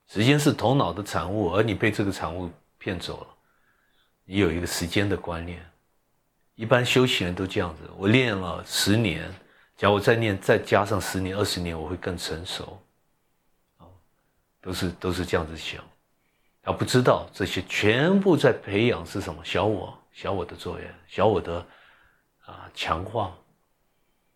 [0.08, 3.26] 时间是头脑的产物，而你被这个产物骗走了，
[4.24, 5.62] 你有一个时间的观念，
[6.54, 9.30] 一般修行人都这样子，我练了十年。
[9.76, 12.82] 假如我再念，再加上十年、二十年，我会更成熟。
[13.76, 13.84] 啊，
[14.62, 15.84] 都是都是这样子想，
[16.62, 19.44] 他不知道这些全部在培养是什么？
[19.44, 21.66] 小我、小我的作业、小我的
[22.46, 23.36] 啊强化。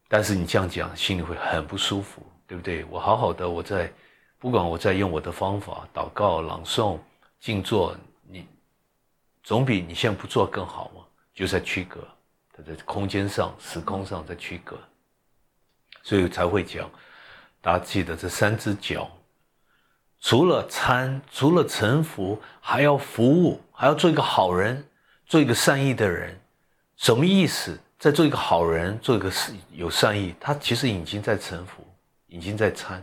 [0.09, 2.85] 但是你这样讲，心里会很不舒服，对不对？
[2.87, 3.93] 我好好的，我在
[4.39, 6.99] 不管我在用我的方法祷告、朗诵、
[7.41, 7.97] 静坐，
[8.29, 8.47] 你
[9.43, 11.03] 总比你现在不做更好嘛？
[11.35, 12.07] 就在区隔，
[12.53, 14.79] 它在空间上、时空上在区隔，
[16.03, 16.89] 所以才会讲。
[17.61, 19.11] 大家记得这三只脚，
[20.21, 24.87] 除了参，除了臣服，还要服务，还要做一个好人，
[25.27, 26.39] 做一个善意的人，
[26.97, 27.81] 什么意思？
[28.05, 31.83] 在做一个好人，做一个是有善意，他其实已经在臣服，
[32.27, 33.03] 已经在参。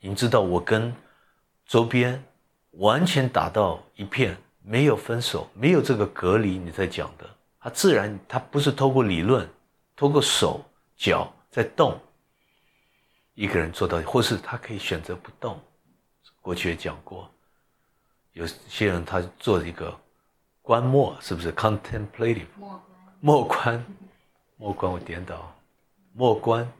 [0.00, 0.92] 已经知道我跟
[1.66, 2.20] 周边
[2.72, 6.58] 完全打到一片，没有分手，没有这个隔离。
[6.58, 9.48] 你在讲的，他自然他不是透过理论，
[9.94, 10.64] 透过手
[10.96, 11.96] 脚在动，
[13.34, 15.60] 一个人做到，或是他可以选择不动。
[16.40, 17.32] 过去也讲过，
[18.32, 19.96] 有些人他做一个
[20.60, 22.46] 观默，是不是 contemplative？
[23.20, 23.84] 默观，
[24.60, 25.56] 默观，我颠倒，
[26.12, 26.70] 默观，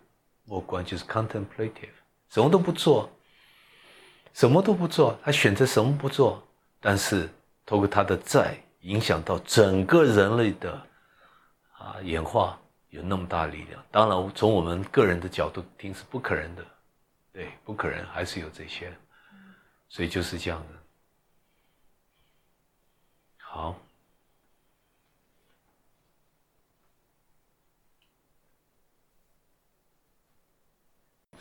[0.45, 1.88] 默观就是 contemplative。
[2.29, 3.11] 什么都不做，
[4.35, 6.47] 什么都不做，他选择什么不做，
[6.79, 7.27] 但是
[7.64, 10.87] 透过他的在，影响到整个人类的
[11.73, 13.83] 啊演化，有那么大力量。
[13.90, 16.62] 当然，从我们个人的角度听是不可能的，
[17.33, 18.93] 对，不可能，还是有这些，
[19.88, 20.79] 所以就是这样的。
[23.38, 23.75] 好。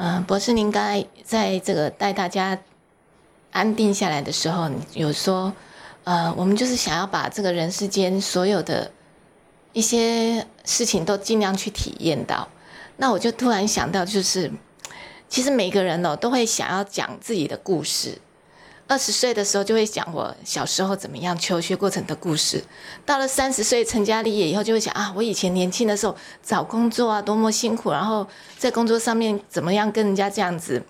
[0.02, 2.58] 嗯，博士，您刚才在这个带大家
[3.52, 5.52] 安定下来的时候，有说，
[6.06, 8.94] 呃，我们就是想要把这个人世间所有的
[9.74, 12.48] 一些事情都尽量去体验到。
[12.96, 14.50] 那我就突然想到，就是
[15.28, 18.22] 其实每个人哦都会想要讲自己的故事。
[18.90, 22.64] 二十岁的时候就会讲我小时候怎么样求学过程的故事，
[23.06, 30.82] 到了三十岁成家立业以后就会想啊，我以前年轻的时候找工作啊多么辛苦，然后在工作上面怎么样跟人家这样子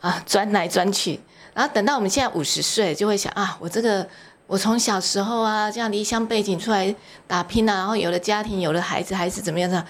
[0.00, 1.18] 啊钻来钻去，
[1.54, 4.06] 然后等到我们现在五十岁就会想啊，我这个
[4.46, 6.94] 我从小时候啊这样离乡背景出来
[7.26, 9.82] 打拼啊，然后有了家庭有了孩子，孩子怎么样呢？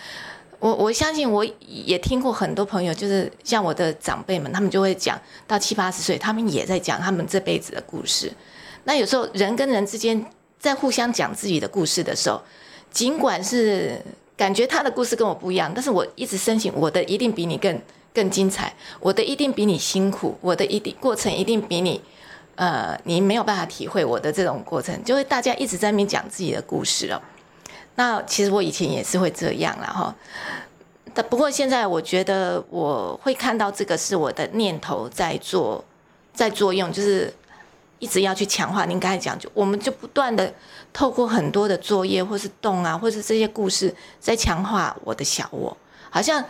[0.60, 8.32] 我我相信我也听过很多朋友，就是像我的长辈们，他们就会讲到七八十岁，他们也在讲他们这辈子的故事。
[8.84, 10.24] 那有时候人跟人之间
[10.58, 12.42] 在互相讲自己的故事的时候，
[12.90, 14.02] 尽管是
[14.36, 17.80] 感觉他的故事跟我不一样，但是我一直深信我的一定比你更
[18.12, 22.00] 更精彩，我的一定比你辛苦，我的一定过程一定比你，
[22.56, 27.22] 呃，你没有办法体会我的这种过程，就会大家一直在那边讲自己的故事了。
[27.98, 30.14] 那其实我以前也是会这样了哈，
[31.12, 35.84] 但不过现在我觉得我会看到这个是我的念头在做，
[36.32, 37.34] 在作用，就是
[37.98, 38.84] 一直要去强化。
[38.84, 40.54] 您刚才讲，就我们就不断的
[40.92, 45.76] 透过很多的作业，或是动啊，或是这些故事，在强化我的小我。
[46.08, 46.44] 好像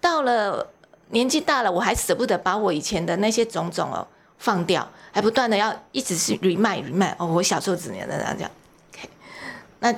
[0.00, 0.66] 到了
[1.10, 4.04] 年纪大了，我还舍不得把我以前的那些种种哦
[4.38, 8.50] 放掉，还不断的要一直是 remind remind 哦，我小时候怎么样的这样
[8.92, 9.08] ，OK，
[9.78, 9.94] 那。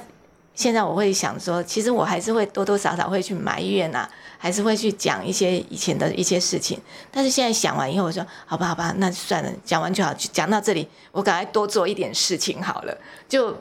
[0.54, 6.78] 现在我会想说，其实我还是会多多少少会去埋怨呐，还是会去讲一些以前的一些事情。
[7.10, 10.12] 但是现在想完以后，我说好吧，好吧，那算了，讲完就好。
[10.14, 12.94] 讲到这里，我赶快多做一点事情好了。
[13.26, 13.56] 就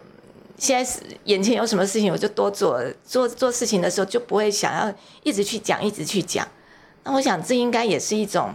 [0.57, 2.83] 现在是眼前有什么事情，我就多做。
[3.05, 6.45] 做做事情的时候，就不会想要一直去讲，一直去讲。
[7.03, 8.53] 那我想，这应该也是一种，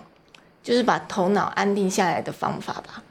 [0.63, 3.03] 就是把头脑安定下来的方法吧。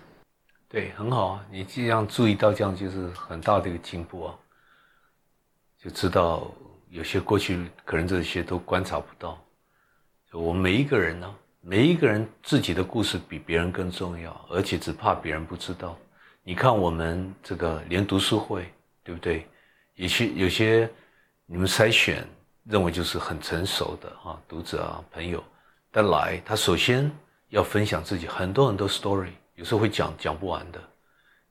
[0.69, 1.45] 对，很好啊。
[1.51, 4.36] 你既然注意到这样，就是很大的一个进步啊。
[5.84, 6.50] 就知道
[6.89, 9.38] 有些过去可能这些都观察不到。
[10.32, 15.98] 我们每一个人呢，每一个人自己的故事比别人更重要，而且只怕别人不知道。
[16.41, 18.72] 你看我们这个连读书会，
[19.04, 19.46] 对不对？
[19.96, 20.89] 有些有些
[21.46, 22.26] 你们筛选
[22.63, 25.43] 认为就是很成熟的啊读者啊朋友
[25.91, 27.12] 的来，他首先
[27.50, 30.82] 要分享自己很多很多 story，有时候会讲讲不完的，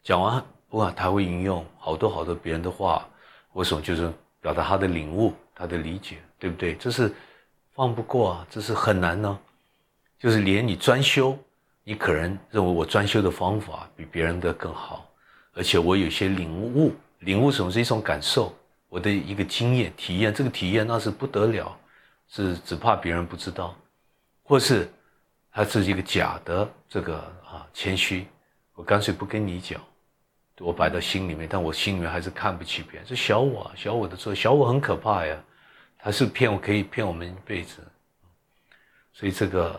[0.03, 3.07] 讲完哇他会引用好多好多别人的话，
[3.53, 4.13] 为什么就是？
[4.43, 6.75] 表达他的领悟，他的理解，对不对？
[6.75, 7.15] 这是
[7.77, 9.39] 放不过啊，这是很难呢。
[10.19, 11.39] 就是连你专修，
[11.85, 15.09] 你可能认为我专修的方法比别人的更好，
[15.55, 18.53] 而且我有些领悟，领悟什么是一种感受，
[18.89, 21.79] 我的一个经验体验，这个体验那是不得了，
[22.27, 23.77] 是只怕别人不知道，
[24.43, 24.93] 或是
[25.53, 28.27] 他是一个假的这个啊谦虚，
[28.75, 29.81] 我干脆不跟你讲。
[30.63, 33.05] 我摆到心里面，但我心里面还是看不起别人。
[33.07, 35.37] 这小我，小我的错，小我很可怕呀，
[35.99, 37.83] 他是骗我，可以骗我们一辈子。
[39.13, 39.79] 所以这个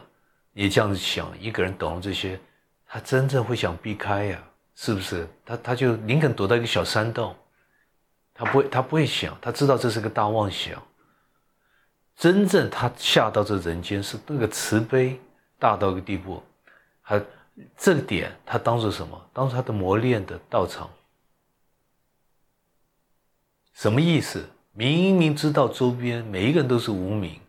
[0.52, 2.40] 你这样子想，一个人懂了这些，
[2.86, 4.44] 他真正会想避开呀，
[4.76, 5.28] 是不是？
[5.46, 7.36] 他他就宁肯躲到一个小山洞，
[8.34, 10.82] 他不会，他不会想，他知道这是个大妄想。
[12.16, 15.20] 真正他下到这人间是那个慈悲
[15.58, 16.44] 大到一个地步，
[17.04, 17.20] 他
[17.78, 19.30] 这个点他当做什么？
[19.32, 20.90] 当做他的磨练的道场。
[23.74, 24.48] 什么意思？
[24.72, 27.40] 明明知道周边每一个人都是无名，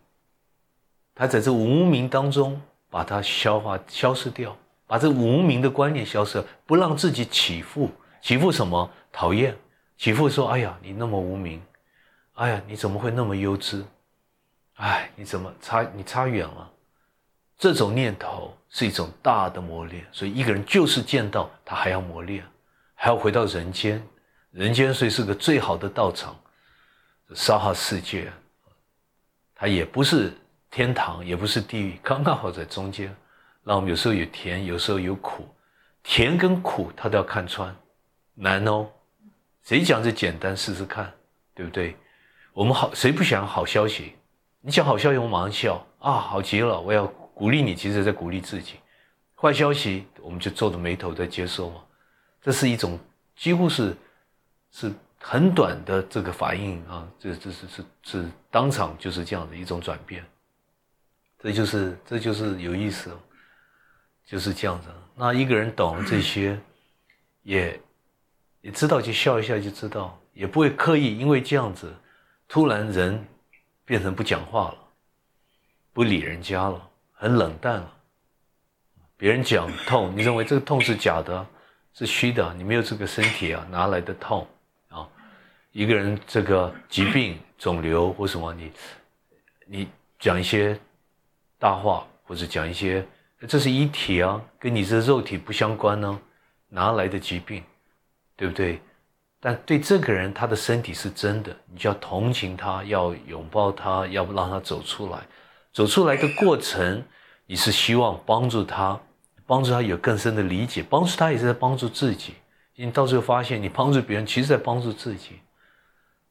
[1.15, 7.89] 他在这无名当中把它消化、消失掉，把这无名的观念消失，不让自己起伏。
[8.21, 8.89] 起伏什么？
[9.11, 9.57] 讨厌。
[9.97, 11.61] 起伏说：“哎呀，你那么无名，
[12.33, 13.83] 哎呀，你怎么会那么优质？
[14.75, 15.81] 哎，你怎么差？
[15.95, 16.71] 你差远了。”
[17.57, 20.05] 这种念头是一种大的磨练。
[20.11, 22.43] 所以一个人就是见到他还要磨练，
[22.93, 24.01] 还要回到人间。
[24.51, 26.35] 人间虽是个最好的道场。
[27.33, 28.31] 沙哈世界，
[29.55, 30.31] 它也不是
[30.69, 33.13] 天堂，也不是地狱，刚刚好在中间。
[33.63, 35.43] 让我们有时候有甜，有时候有苦，
[36.03, 37.75] 甜跟苦他都要看穿，
[38.35, 38.87] 难哦。
[39.63, 40.55] 谁讲这简单？
[40.55, 41.11] 试试看，
[41.55, 41.95] 对不对？
[42.53, 44.13] 我们好，谁不想好消息？
[44.61, 46.79] 你讲好消息，我马上笑啊，好极了！
[46.79, 48.79] 我要鼓励你，其实在鼓励自己。
[49.35, 51.83] 坏消息，我们就皱着眉头在接受嘛。
[52.41, 52.97] 这是一种
[53.35, 53.95] 几乎是
[54.71, 54.91] 是。
[55.27, 60.23] 很短的这个反应啊，这这是是是当场就是这样的一种转变，
[61.39, 63.09] 这就是这就是有意思，
[64.23, 64.89] 就是这样子。
[65.15, 66.59] 那一个人懂这些，
[67.41, 67.81] 也
[68.61, 71.91] 也知道就笑一笑就知道，也不会刻意因为这样子，
[72.47, 73.25] 突然人
[73.83, 74.77] 变成不讲话了，
[75.91, 76.87] 不理人家了，
[77.25, 77.91] 很冷淡了。
[79.17, 81.43] 别人讲痛，你认为这个痛是假的，
[81.91, 84.47] 是虚的，你没有这个身体啊，哪来的痛
[84.89, 85.07] 啊？
[85.71, 88.71] 一个人这个疾病、肿瘤或什么，你
[89.65, 89.87] 你
[90.19, 90.79] 讲一些
[91.57, 93.03] 大话，或者讲一些，
[93.47, 96.19] 这是一体啊，跟你这肉体不相关呢，
[96.69, 97.63] 哪来的疾病，
[98.35, 98.79] 对不对？
[99.39, 105.19] 但对这个人，他的身体是真的，你就要同情他，要拥抱他，要不让他走出来。
[105.73, 107.03] 走出来的过程，
[107.45, 108.99] 你是希望帮助他，
[109.45, 112.35] 帮助他有更深的理解，帮助他也是在帮助自己。
[112.75, 115.39] 你到最后发现，你帮助别人，其实在帮助自己。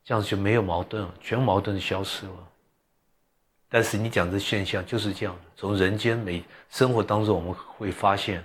[0.05, 2.33] 这样子就没有矛盾了，全矛盾消失了。
[3.71, 8.45] 但是你讲这现象就是这样的，从人间每生活当中，我们会发现，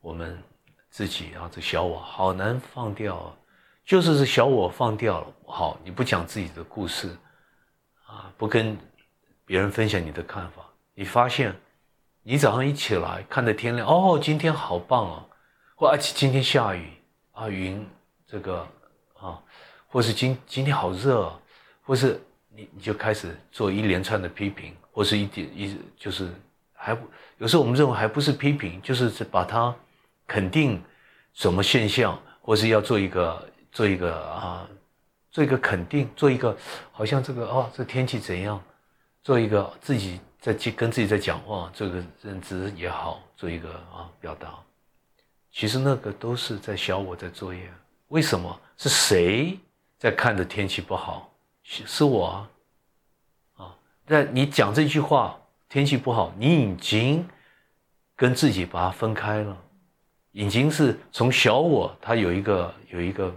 [0.00, 0.40] 我们
[0.88, 3.34] 自己啊，这小我好难放掉啊，
[3.84, 5.26] 就是这小我放掉了。
[5.46, 7.08] 好，你不讲自己的故事，
[8.06, 8.78] 啊，不跟
[9.44, 10.62] 别人分享你的看法，
[10.94, 11.52] 你发现，
[12.30, 15.26] 你早上一起来看着天亮，哦，今天好棒啊，
[15.74, 16.92] 或而且今天下雨
[17.32, 17.88] 啊，云
[18.26, 18.68] 这个
[19.18, 19.40] 啊。
[19.86, 21.40] 或是今今天好热啊，
[21.82, 22.20] 或是
[22.54, 26.30] 你你就开始做一连串的批评，或是一点一就是
[26.74, 27.08] 还不
[27.38, 29.74] 有时候我们认为还不是批评，就是把它
[30.26, 30.84] 肯定
[31.32, 34.68] 什么现象，或是要做一个做一个啊，
[35.30, 36.54] 做一个肯定，做一个
[36.92, 38.62] 好像这个哦，这天气怎样，
[39.24, 44.54] 做一个自己在跟自己在讲话，这个认知也好，做一个啊表达，
[45.50, 47.70] 其实那个都是在小我在作业，
[48.08, 49.58] 为什么是谁？
[49.98, 51.28] 在看着天气不好，
[51.64, 52.50] 是我啊，
[53.56, 53.76] 啊！
[54.06, 55.36] 那你讲这句话，
[55.68, 57.28] 天气不好，你已经
[58.14, 59.60] 跟自己把它分开了，
[60.30, 63.34] 已经是从小我，他有一个有一个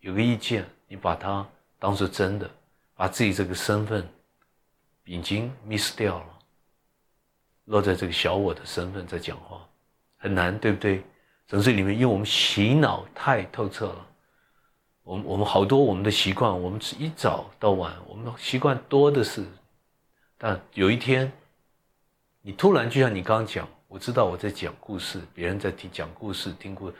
[0.00, 1.46] 有个意见，你把它
[1.78, 2.50] 当做真的，
[2.94, 4.08] 把自己这个身份
[5.04, 6.37] 已经 miss 掉了，
[7.68, 9.60] 落在这个小我的身份在讲话，
[10.16, 11.02] 很难，对不对？
[11.46, 14.06] 城市里面，因为我们洗脑太透彻了。
[15.02, 19.44] 我们我们好多我们的习惯，我们是一早到晚，我们的习惯多的是。
[20.36, 21.30] 但有一天，
[22.42, 26.92] 你突然就像你刚刚讲，我知道我在讲故事，别人在听讲故事，听故，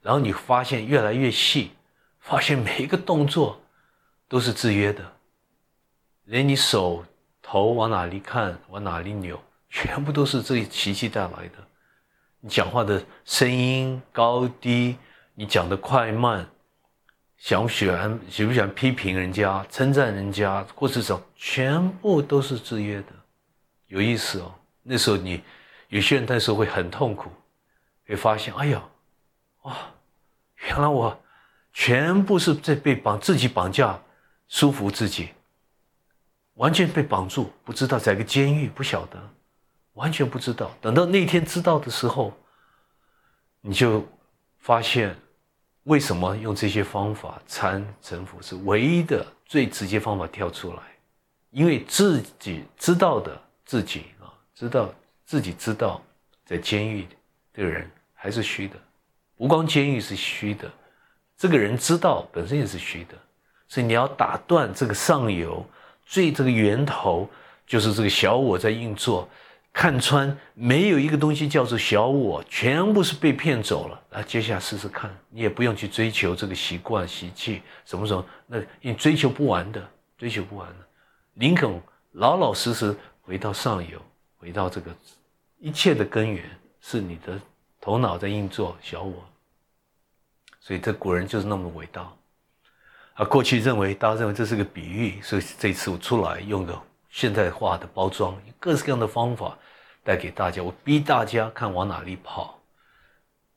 [0.00, 1.70] 然后你发现越来越细，
[2.18, 3.60] 发现每一个动作
[4.28, 5.12] 都是制约的，
[6.24, 7.04] 连你手
[7.42, 9.38] 头往哪里看，往哪里扭，
[9.70, 11.66] 全部都是这奇迹带来的。
[12.40, 14.98] 你讲话的声音高低，
[15.34, 16.46] 你讲的快慢。
[17.38, 23.06] 想喜欢喜不喜欢批评人家、称赞人家，或是什么，全部都是制约的，
[23.86, 24.54] 有意思哦。
[24.82, 25.42] 那时候你
[25.88, 27.30] 有些人那时候会很痛苦，
[28.06, 28.82] 会发现，哎呀，
[29.62, 29.74] 哇，
[30.68, 31.18] 原来我
[31.72, 33.98] 全部是在被绑自己绑架，
[34.48, 35.30] 舒服自己，
[36.56, 39.18] 完全被绑住，不知道在一个监狱，不晓得，
[40.00, 40.70] 完全不知道。
[40.80, 42.32] 等到那天知道的时候，
[43.60, 44.04] 你就
[44.58, 45.14] 发现。
[45.84, 50.82] 为什么用这些方法参成佛是唯一的最直接方法跳出来？
[51.50, 54.92] 因为自己知道的自己啊，知道
[55.24, 56.00] 自己知道
[56.44, 57.08] 在监狱
[57.54, 58.76] 的人还是虚的，
[59.36, 60.70] 不光监狱是虚的，
[61.34, 63.14] 这个人知道本身也是虚的，
[63.66, 65.64] 所以你要打断这个上游
[66.04, 67.28] 最这个源头，
[67.66, 69.26] 就是这个小我在运作，
[69.72, 74.02] 看穿，没有一个东西叫做小我，全部是被骗走了。
[74.10, 78.24] 来，接下来试试看，你也不用去追求这个习惯、习气，什么时候？
[78.46, 80.86] 那你追求不完的，追求不完的。
[81.34, 81.80] 林肯
[82.12, 84.02] 老老实实回到上游，
[84.36, 84.94] 回到这个
[85.58, 86.44] 一切的根源
[86.80, 87.40] 是你的
[87.80, 89.24] 头脑在运作小我。
[90.58, 92.12] 所以这古人就是那么伟大。
[93.14, 99.58] 啊，过去认为大家认为这是个比喻，所以这次我出来用个现代化的包装，各式各样的方法
[100.02, 100.62] 带给大家。
[100.62, 102.58] 我逼大家看往哪里跑，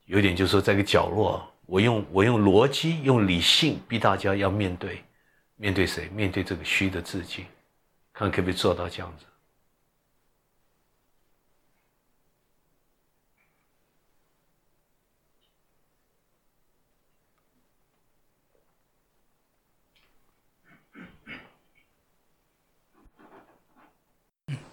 [0.05, 5.03] 有点就是说在个角落，我用我用逻辑、用理性逼大家要面对，
[5.55, 6.09] 面对谁？
[6.09, 7.45] 面对这个虚的自己，
[8.11, 9.25] 看可不可以做到这样子。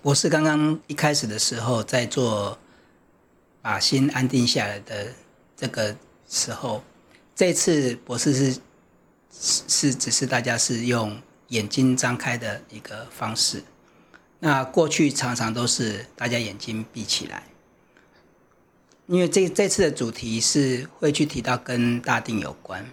[0.03, 2.59] 博士刚刚一开始的时候，在做
[3.61, 5.12] 把心安定下来的
[5.55, 5.94] 这个
[6.26, 6.82] 时候，
[7.34, 8.61] 这次博士是
[9.32, 13.62] 是只是大家是用眼睛张开的一个方式。
[14.38, 17.42] 那过去常常都是大家眼睛闭起来，
[19.07, 22.88] 因为这这次的主题是会去提到跟大定有关。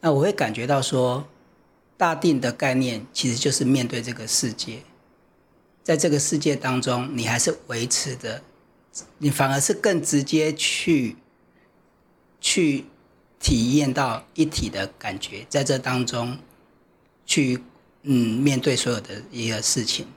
[0.00, 1.28] 那我会感觉到说，
[1.96, 4.80] 大定的概念其实就是面对这个世界。
[5.84, 8.42] 在这个世界当中，你还是维持的，
[9.18, 11.16] 你反而是更直接去
[12.40, 12.86] 去
[13.38, 16.36] 体验到一体的感觉，在这当中
[17.24, 17.62] 去
[18.02, 20.08] 嗯面对所有的一个事情。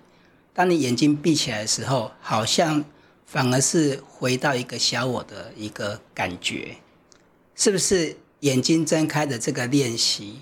[0.54, 2.84] 当你眼睛闭起来的时候，好像
[3.28, 6.78] 反而是回到一个小我的一个感觉，
[7.54, 8.18] 是不是？
[8.42, 10.42] 眼睛睁开的这个练习，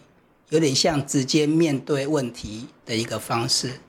[0.50, 3.80] 有点像直接面对问题的一个方式。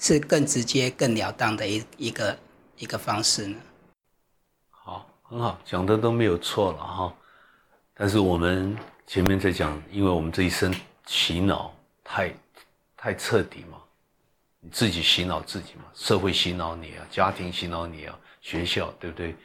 [0.00, 2.38] 是更直接、更了当的一一个
[2.78, 3.56] 一个方式呢。
[4.70, 7.14] 好，很好，讲的都没有错了哈。
[7.92, 8.74] 但是我们
[9.06, 10.74] 前面在讲，因为我们这一生
[11.06, 11.70] 洗脑
[12.02, 12.34] 太
[12.96, 13.76] 太彻底嘛，
[14.60, 19.36] 你自己洗脑自己嘛，社会洗脑你啊，家庭洗脑你啊，学校对不对？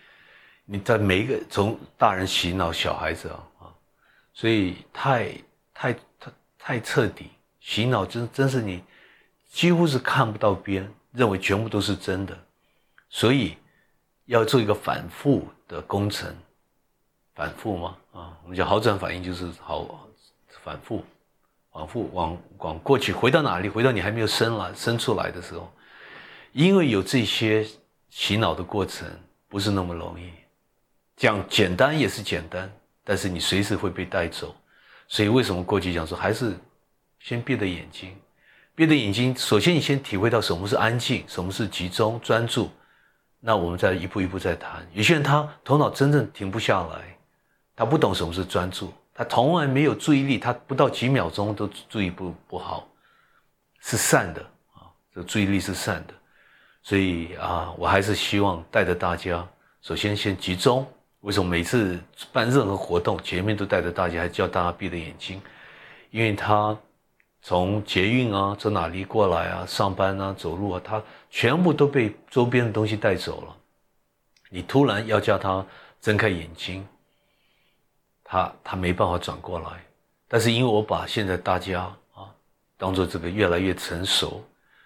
[0.64, 3.64] 你在每一个从大人洗脑小孩子啊啊，
[4.34, 5.34] 所以太
[5.74, 8.82] 太太太彻底，洗脑真真是你。
[9.56, 12.38] 几乎是看不到边，认为全部都是真的，
[13.10, 13.56] 所以
[14.26, 16.36] 要做一个反复的工程，
[17.34, 20.10] 反复嘛啊，我们讲好转反应就是好
[20.62, 21.06] 反复，
[21.72, 23.70] 反复往往过去回到哪里？
[23.70, 25.72] 回到你还没有生来生出来的时候，
[26.52, 27.66] 因为有这些
[28.10, 29.08] 洗脑的过程，
[29.48, 30.30] 不是那么容易。
[31.16, 32.70] 讲简单也是简单，
[33.06, 34.54] 但是你随时会被带走，
[35.08, 36.54] 所以为什么过去讲说还是
[37.22, 38.14] 先闭着眼睛？
[38.76, 42.70] 闭着眼睛，首先你先体会到什么是安静，什么是集中专注。
[43.40, 44.86] 那我们再一步一步再谈。
[44.92, 47.18] 有些人他头脑真正停不下来，
[47.74, 52.86] 他不懂什么是专注，他从来没有注意力，他不到几秒钟都注意不不好，
[53.80, 54.42] 是散的
[54.74, 56.14] 啊，这注意力是散的。
[56.84, 59.48] 所以啊，我还是希望带着大家，
[59.82, 60.86] 首先先集中。
[61.22, 61.98] 为什么每次
[62.34, 65.42] 办任何活动前面都带着大家，还叫大家闭着眼睛？
[66.12, 66.78] 因为他。
[67.48, 73.56] 从捷运啊，从哪里过来啊，上班啊，走路啊，他全部都被周边的东西带走了。
[74.50, 75.64] 你突然要叫他
[76.02, 76.84] 睁开眼睛，
[78.24, 79.68] 他他没办法转过来。
[80.28, 81.82] 但是因为我把现在大家
[82.16, 82.26] 啊
[82.78, 84.44] 当做这个越来越成熟，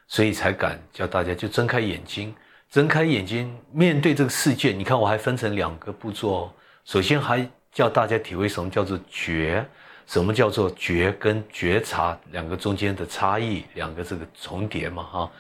[0.10, 2.36] 所以才敢叫大家就睁开眼睛，
[2.70, 4.74] 睁开眼睛面对这个世界。
[4.74, 6.52] 你看我还分成两个步骤，
[6.84, 9.66] 首先还叫大家体会什么叫做觉。
[10.10, 13.64] 什么叫做觉跟觉察两个中间的差异？
[13.76, 15.32] 两个这个重叠嘛，哈。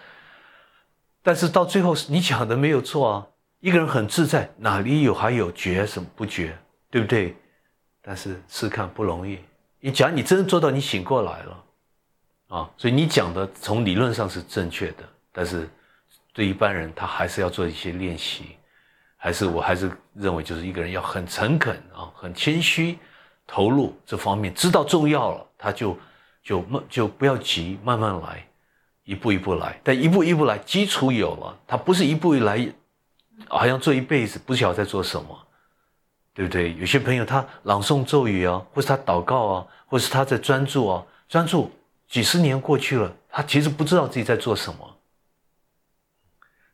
[1.24, 3.28] 但是到最后，你讲的没有错啊。
[3.62, 6.56] 一个人很自在，哪里有还有觉什么不觉，
[6.92, 7.36] 对不对？
[8.00, 9.40] 但是试看不容易。
[9.80, 11.64] 你讲你真的做到，你醒过来了
[12.50, 12.70] 啊。
[12.78, 15.68] 所以你讲的从理论上是正确的，但是
[16.32, 18.56] 对一般人他还是要做一些练习。
[19.18, 23.00] 还是我还是认为，就是一个人要很诚恳啊，很谦虚。
[23.52, 25.98] 投入这方面，知道重要了，他就
[26.44, 28.48] 就慢就不要急，慢慢来，
[29.06, 29.82] 一步一步来。
[29.84, 32.72] 但一步一步来，基础有了，他不是一步一来，
[33.48, 35.36] 好像做一辈子不晓得在做什么，
[36.32, 36.76] 对不对？
[36.76, 41.72] 有些朋友他朗诵咒语啊，或是他祷告啊，或是他在专注啊，专注
[42.08, 44.96] 几十年过去了，他其实不知道自己在做什么。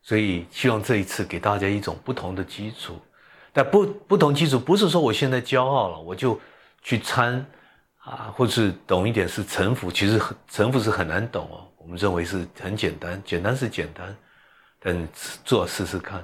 [0.03, 2.99] 所以希望这一次给大家一种不同的基础，
[3.53, 6.37] 但不不同基础不是说我现在骄傲了，我就。
[6.85, 7.43] 去参
[7.97, 11.67] 啊，或是懂一点是臣服，其实臣服是很难懂哦。
[11.77, 14.15] 我们认为是很简单，简单是简单，
[14.79, 15.07] 等
[15.43, 16.23] 做试试看。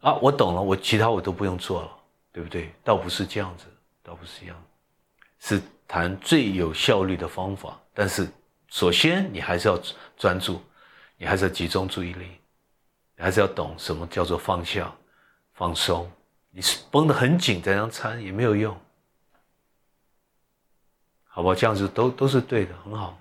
[0.00, 1.88] 啊，我懂了，我其他我都不用做了，
[2.30, 2.70] 对不对？
[2.84, 3.64] 倒不是这样子，
[4.02, 4.62] 倒不是这样，
[5.38, 7.80] 是谈最有效率的方法。
[7.94, 8.28] 但是，
[8.68, 9.80] 首先你还是要
[10.18, 10.60] 专注，
[11.16, 12.26] 你还是要集中注意力，
[13.16, 14.92] 你还是要懂什么叫做放下、
[15.54, 16.10] 放松。
[16.50, 18.78] 你是绷得很紧，怎样参也没有用，
[21.34, 21.54] 好不好？
[21.54, 23.18] 这样子都都是对的，很好。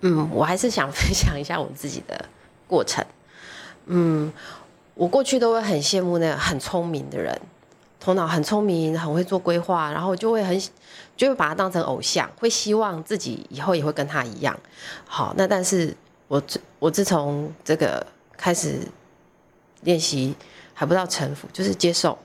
[0.00, 2.28] 嗯，我还是想分享一下我自己的
[2.66, 3.04] 过程。
[3.86, 4.32] 嗯，
[4.94, 7.40] 我过去都会很羡慕那个很聪明的人，
[8.00, 10.60] 头脑很聪明，很会做规划，然后就会很
[11.16, 14.58] 就会把他当成偶像，会希望自己以后也会跟他一样。
[15.06, 15.96] 好，那但是
[16.26, 18.04] 我自我自从这个
[18.36, 18.80] 开始
[19.82, 20.34] 练习，
[20.74, 22.18] 还不到臣服，就是接受，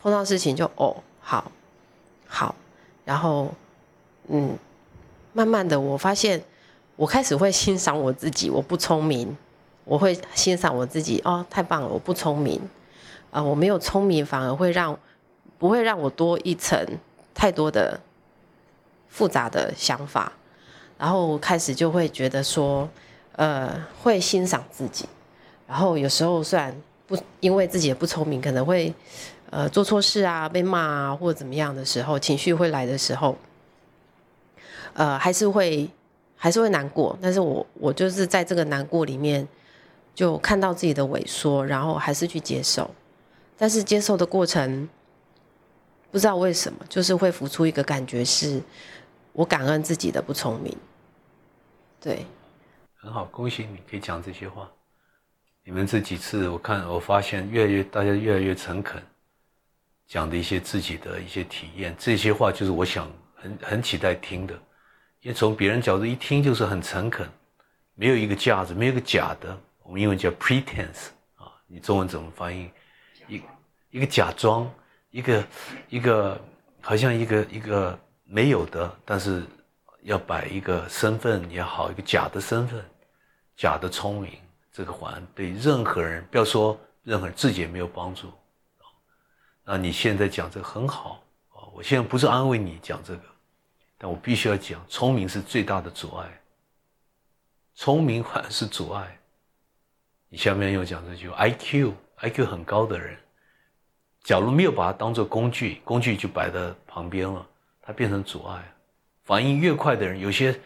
[0.00, 1.50] 碰到事情就哦，好，
[2.26, 2.54] 好，
[3.04, 3.52] 然后
[4.28, 4.56] 嗯，
[5.32, 6.42] 慢慢的我发现。
[6.96, 9.34] 我开始会欣赏我自己，我不聪明，
[9.84, 12.60] 我会欣赏我自己哦，太棒了，我不聪明，
[13.30, 14.98] 啊，我没有聪明，反而会让
[15.58, 16.78] 不会让我多一层
[17.32, 17.98] 太多的
[19.08, 20.30] 复杂的想法，
[20.98, 22.86] 然后开始就会觉得说，
[23.32, 25.06] 呃，会欣赏自己，
[25.66, 26.76] 然后有时候虽然
[27.06, 28.92] 不因为自己也不聪明，可能会
[29.50, 33.36] 呃做错事啊，被骂啊，或者怎么样的时候，情绪会来的时候，
[34.94, 35.90] 呃，还是会。
[36.42, 39.46] 还是会难过，但是我我就是在这个难过里面，
[40.14, 42.90] 就看到自己的萎缩，然后还是去接受，
[43.58, 44.88] 但是接受的过程，
[46.10, 48.58] 不知道为什么，就是会浮出一个感觉，是
[49.34, 50.74] 我感恩自己的不聪明。
[52.00, 52.24] 对，
[52.96, 54.66] 很好，恭喜你可以讲这些话。
[55.62, 59.02] 你们这几次我看我发现越来越大家越来越诚恳，
[60.10, 64.52] 讲的一些自己的一些体验，这些话就是我想很很期待听的。
[65.20, 67.28] 因为从别人角度一听就是很诚恳，
[67.94, 69.56] 没有一个架子，没有个假的。
[69.84, 72.68] 我们英文叫 pretense 啊，你中文怎么翻译？
[73.28, 73.40] 一
[73.90, 74.68] 一个假装，
[75.12, 75.46] 一个
[75.88, 76.40] 一个
[76.80, 79.44] 好像一个一个没有的，但是
[80.02, 82.84] 要摆一个身份也好，一个假的身份，
[83.56, 84.32] 假的聪明，
[84.72, 88.28] 这个环对任何人，不要说任何人自己也没有帮助。
[89.64, 93.22] 那你现在讲这个很好啊，我现在不是安慰你讲这个。
[94.02, 96.40] 但我必须要讲，聪明是最大的阻碍。
[97.74, 99.18] 聪明反而是阻碍。
[100.30, 103.18] 你下面又讲这句，I Q I Q 很高的人，
[104.22, 107.46] 假如没有把它当做工具，工具就摆在旁边了，
[107.82, 108.62] 它变成阻碍。
[109.24, 110.58] 反应越快的人，有些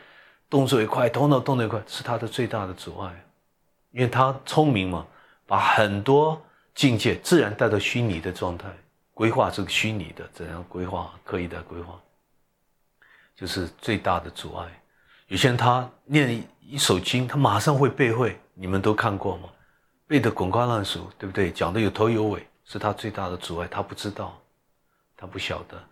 [0.48, 3.24] 动作也快，头脑动得也快，是他的最大的阻碍，
[3.90, 5.06] 因为他聪明嘛，
[5.46, 6.40] 把很多
[6.74, 8.68] 境界自然带到虚拟的状态，
[9.14, 11.98] 规划这个虚拟的怎样规划，刻意的规划。
[13.36, 14.82] 就是最大的阻碍。
[15.28, 19.48] 有些人他念一首经，他马上会背会，你们都看过吗？
[20.06, 21.50] 背得滚瓜烂熟，对不对？
[21.50, 23.66] 讲的有头有尾，是他最大的阻碍。
[23.66, 24.40] 他不知道，
[25.16, 25.82] 他不晓得。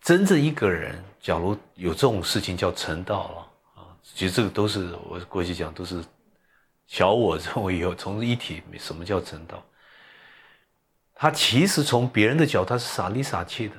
[0.00, 6.02] 真正一个人，假如有这种事情叫成道了啊，其实这个都是我过去讲都是
[6.86, 9.62] 小我认为有从一体，什么叫成道？
[11.18, 13.74] 他其实从别人的角度，他是傻里傻气的。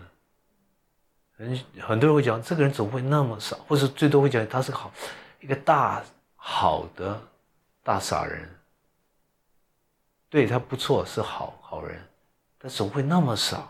[1.37, 4.91] 很很多人会讲，这个人怎么会那么傻，或者最多会讲他是好
[5.39, 6.03] 一个大
[6.35, 7.21] 好的
[7.83, 8.49] 大傻人。
[10.29, 12.01] 对他不错，是好好人，
[12.57, 13.69] 他怎么会那么傻？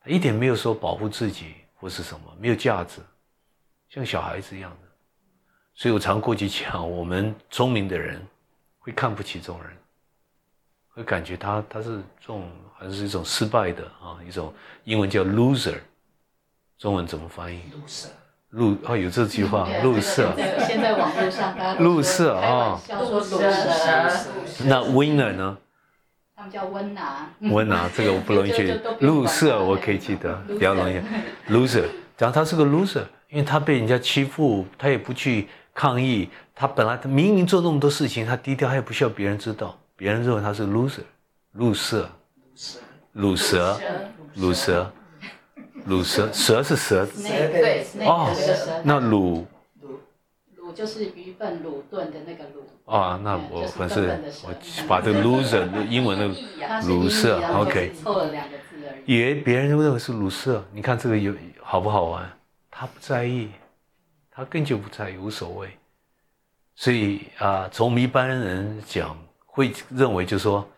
[0.00, 3.02] 他一点没有说保护自己或是什么，没有价值，
[3.90, 4.88] 像小孩子一样的。
[5.74, 8.26] 所以我常过去讲，我们聪明的人
[8.78, 9.76] 会看不起这种人。
[10.94, 14.52] 会感觉他他是这种还是一种失败的啊，一种
[14.84, 15.74] 英文叫 loser，
[16.78, 18.06] 中文怎么翻译？loser，
[18.50, 20.28] 路哦有这句话，loser。
[20.64, 24.64] 现在网络上大家 loser 啊，叫做 loser。
[24.66, 25.58] 那 winner 呢？
[26.36, 27.28] 他们叫温拿。
[27.40, 28.62] 温拿这个我不容易记
[29.00, 31.00] ，loser 我可以记得，比较容易。
[31.50, 31.86] loser，
[32.16, 39.76] 讲他是个 loser，因为他被人家欺负，他也不去抗议，他本来他明明做那么多事情，他低调，他也不需要别人知道。
[40.04, 41.00] 别人认为他是 loser，
[41.52, 42.06] 路色，
[43.12, 43.80] 鲁蛇，
[44.34, 44.92] 鲁蛇，
[45.86, 48.30] 鲁蛇，蛇是蛇，对，哦，
[48.84, 49.46] 那鲁，
[49.80, 49.98] 鲁，
[50.56, 52.68] 鲁就是愚笨、鲁钝的那个鲁。
[52.84, 54.52] 啊，那我本是我
[54.86, 56.28] 把这个 loser 英文的
[56.86, 59.14] 鲁色，OK，错了两个字而已。
[59.14, 62.30] 以为别人认为是鲁色，你看这个有好不好玩？
[62.70, 63.48] 他不在意，
[64.30, 65.70] 他根本就不在意，无所谓。
[66.74, 69.16] 所以啊，从我们一般人讲。
[69.54, 70.68] 会认为，就是说，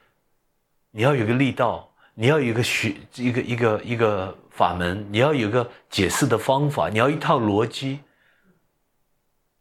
[0.90, 8.00] 你要有个力道，你要有个学一个一个一个法门，你要有个解释的方法，你要一套逻辑。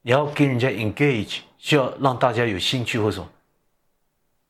[0.01, 3.31] 你要跟人家 engage，需要让大家有兴趣或什么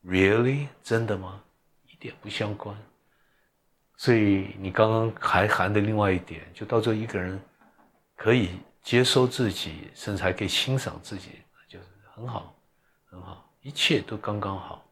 [0.03, 0.67] ？Really？
[0.83, 1.43] 真的吗？
[1.87, 2.75] 一点不相关。
[3.97, 7.39] 所以你刚刚还含的另外一点，就到最后一个人
[8.15, 8.49] 可以
[8.81, 11.29] 接收自己，甚至还可以欣赏自己，
[11.69, 11.85] 就是
[12.15, 12.53] 很好，
[13.05, 14.85] 很好，一切都刚刚好。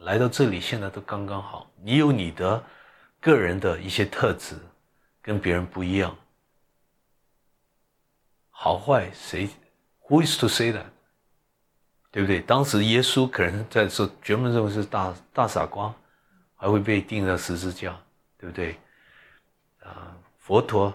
[0.00, 1.70] 来到这里，现在都刚刚好。
[1.80, 2.62] 你有你的
[3.18, 4.58] 个人的一些特质，
[5.22, 6.14] 跟别人不一样。
[8.50, 9.48] 好坏谁
[10.06, 10.84] ？Who is to say that？
[12.10, 12.42] 对不对？
[12.42, 15.94] 当时耶稣可能在说，绝门认为是大大傻瓜，
[16.54, 17.98] 还会被钉在十字架，
[18.36, 18.78] 对不对？
[19.82, 20.92] 啊，佛陀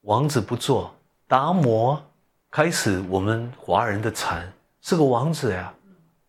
[0.00, 0.96] 王子不做，
[1.28, 2.02] 达摩
[2.50, 4.50] 开始我们华人的禅
[4.82, 5.74] 是个王子呀，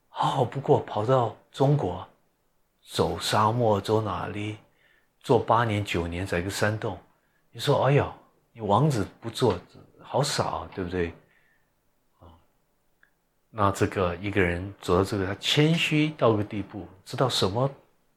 [0.10, 1.36] 好好不过，跑到。
[1.52, 2.08] 中国
[2.82, 4.56] 走沙漠走哪里？
[5.20, 6.98] 做八年九年在一个山洞，
[7.52, 8.10] 你说哎呦，
[8.54, 9.60] 你王子不做
[10.02, 11.10] 好傻，对不对？
[12.22, 12.32] 啊，
[13.50, 17.70] 那这个一个人走到这个，他谦虚到个地步，知道什么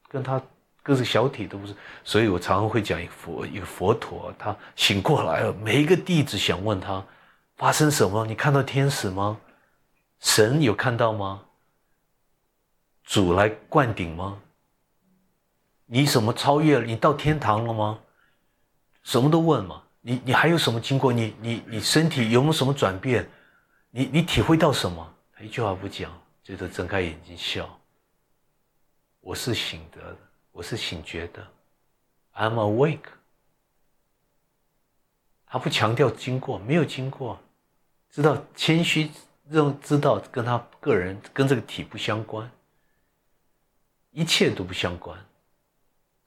[0.07, 0.41] 跟他
[0.81, 1.75] 个子小体都不是。
[2.05, 7.05] 所以我常常会讲一个佛一个佛陀，他醒过来了，每一个弟子想问他
[7.57, 8.25] 发生什么？
[8.25, 9.37] 你看到天使吗？
[10.25, 11.45] 神有看到吗？
[13.03, 14.41] 主来灌顶吗？
[15.85, 16.85] 你什么超越了？
[16.85, 17.99] 你到天堂了吗？
[19.03, 19.83] 什么都问嘛。
[20.01, 21.13] 你你还有什么经过？
[21.13, 23.29] 你你你身体有没有什么转变？
[23.91, 25.15] 你你体会到什么？
[25.31, 26.11] 他一句话不讲，
[26.43, 27.79] 就着睁开眼睛笑。
[29.21, 30.17] 我是醒得的，
[30.51, 31.47] 我是醒觉的
[32.33, 33.09] ，I'm awake。
[35.45, 37.39] 他不强调经过，没有经过，
[38.09, 39.09] 知道谦虚，
[39.49, 42.49] 认知道跟他个人跟这个体不相关。
[44.11, 45.19] 一切都不相关，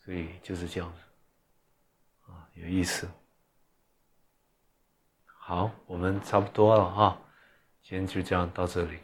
[0.04, 3.08] 所以就是这样子，啊，有意思。
[5.24, 7.18] 好，我们差不多了哈，
[7.82, 8.98] 今天就这样到这里。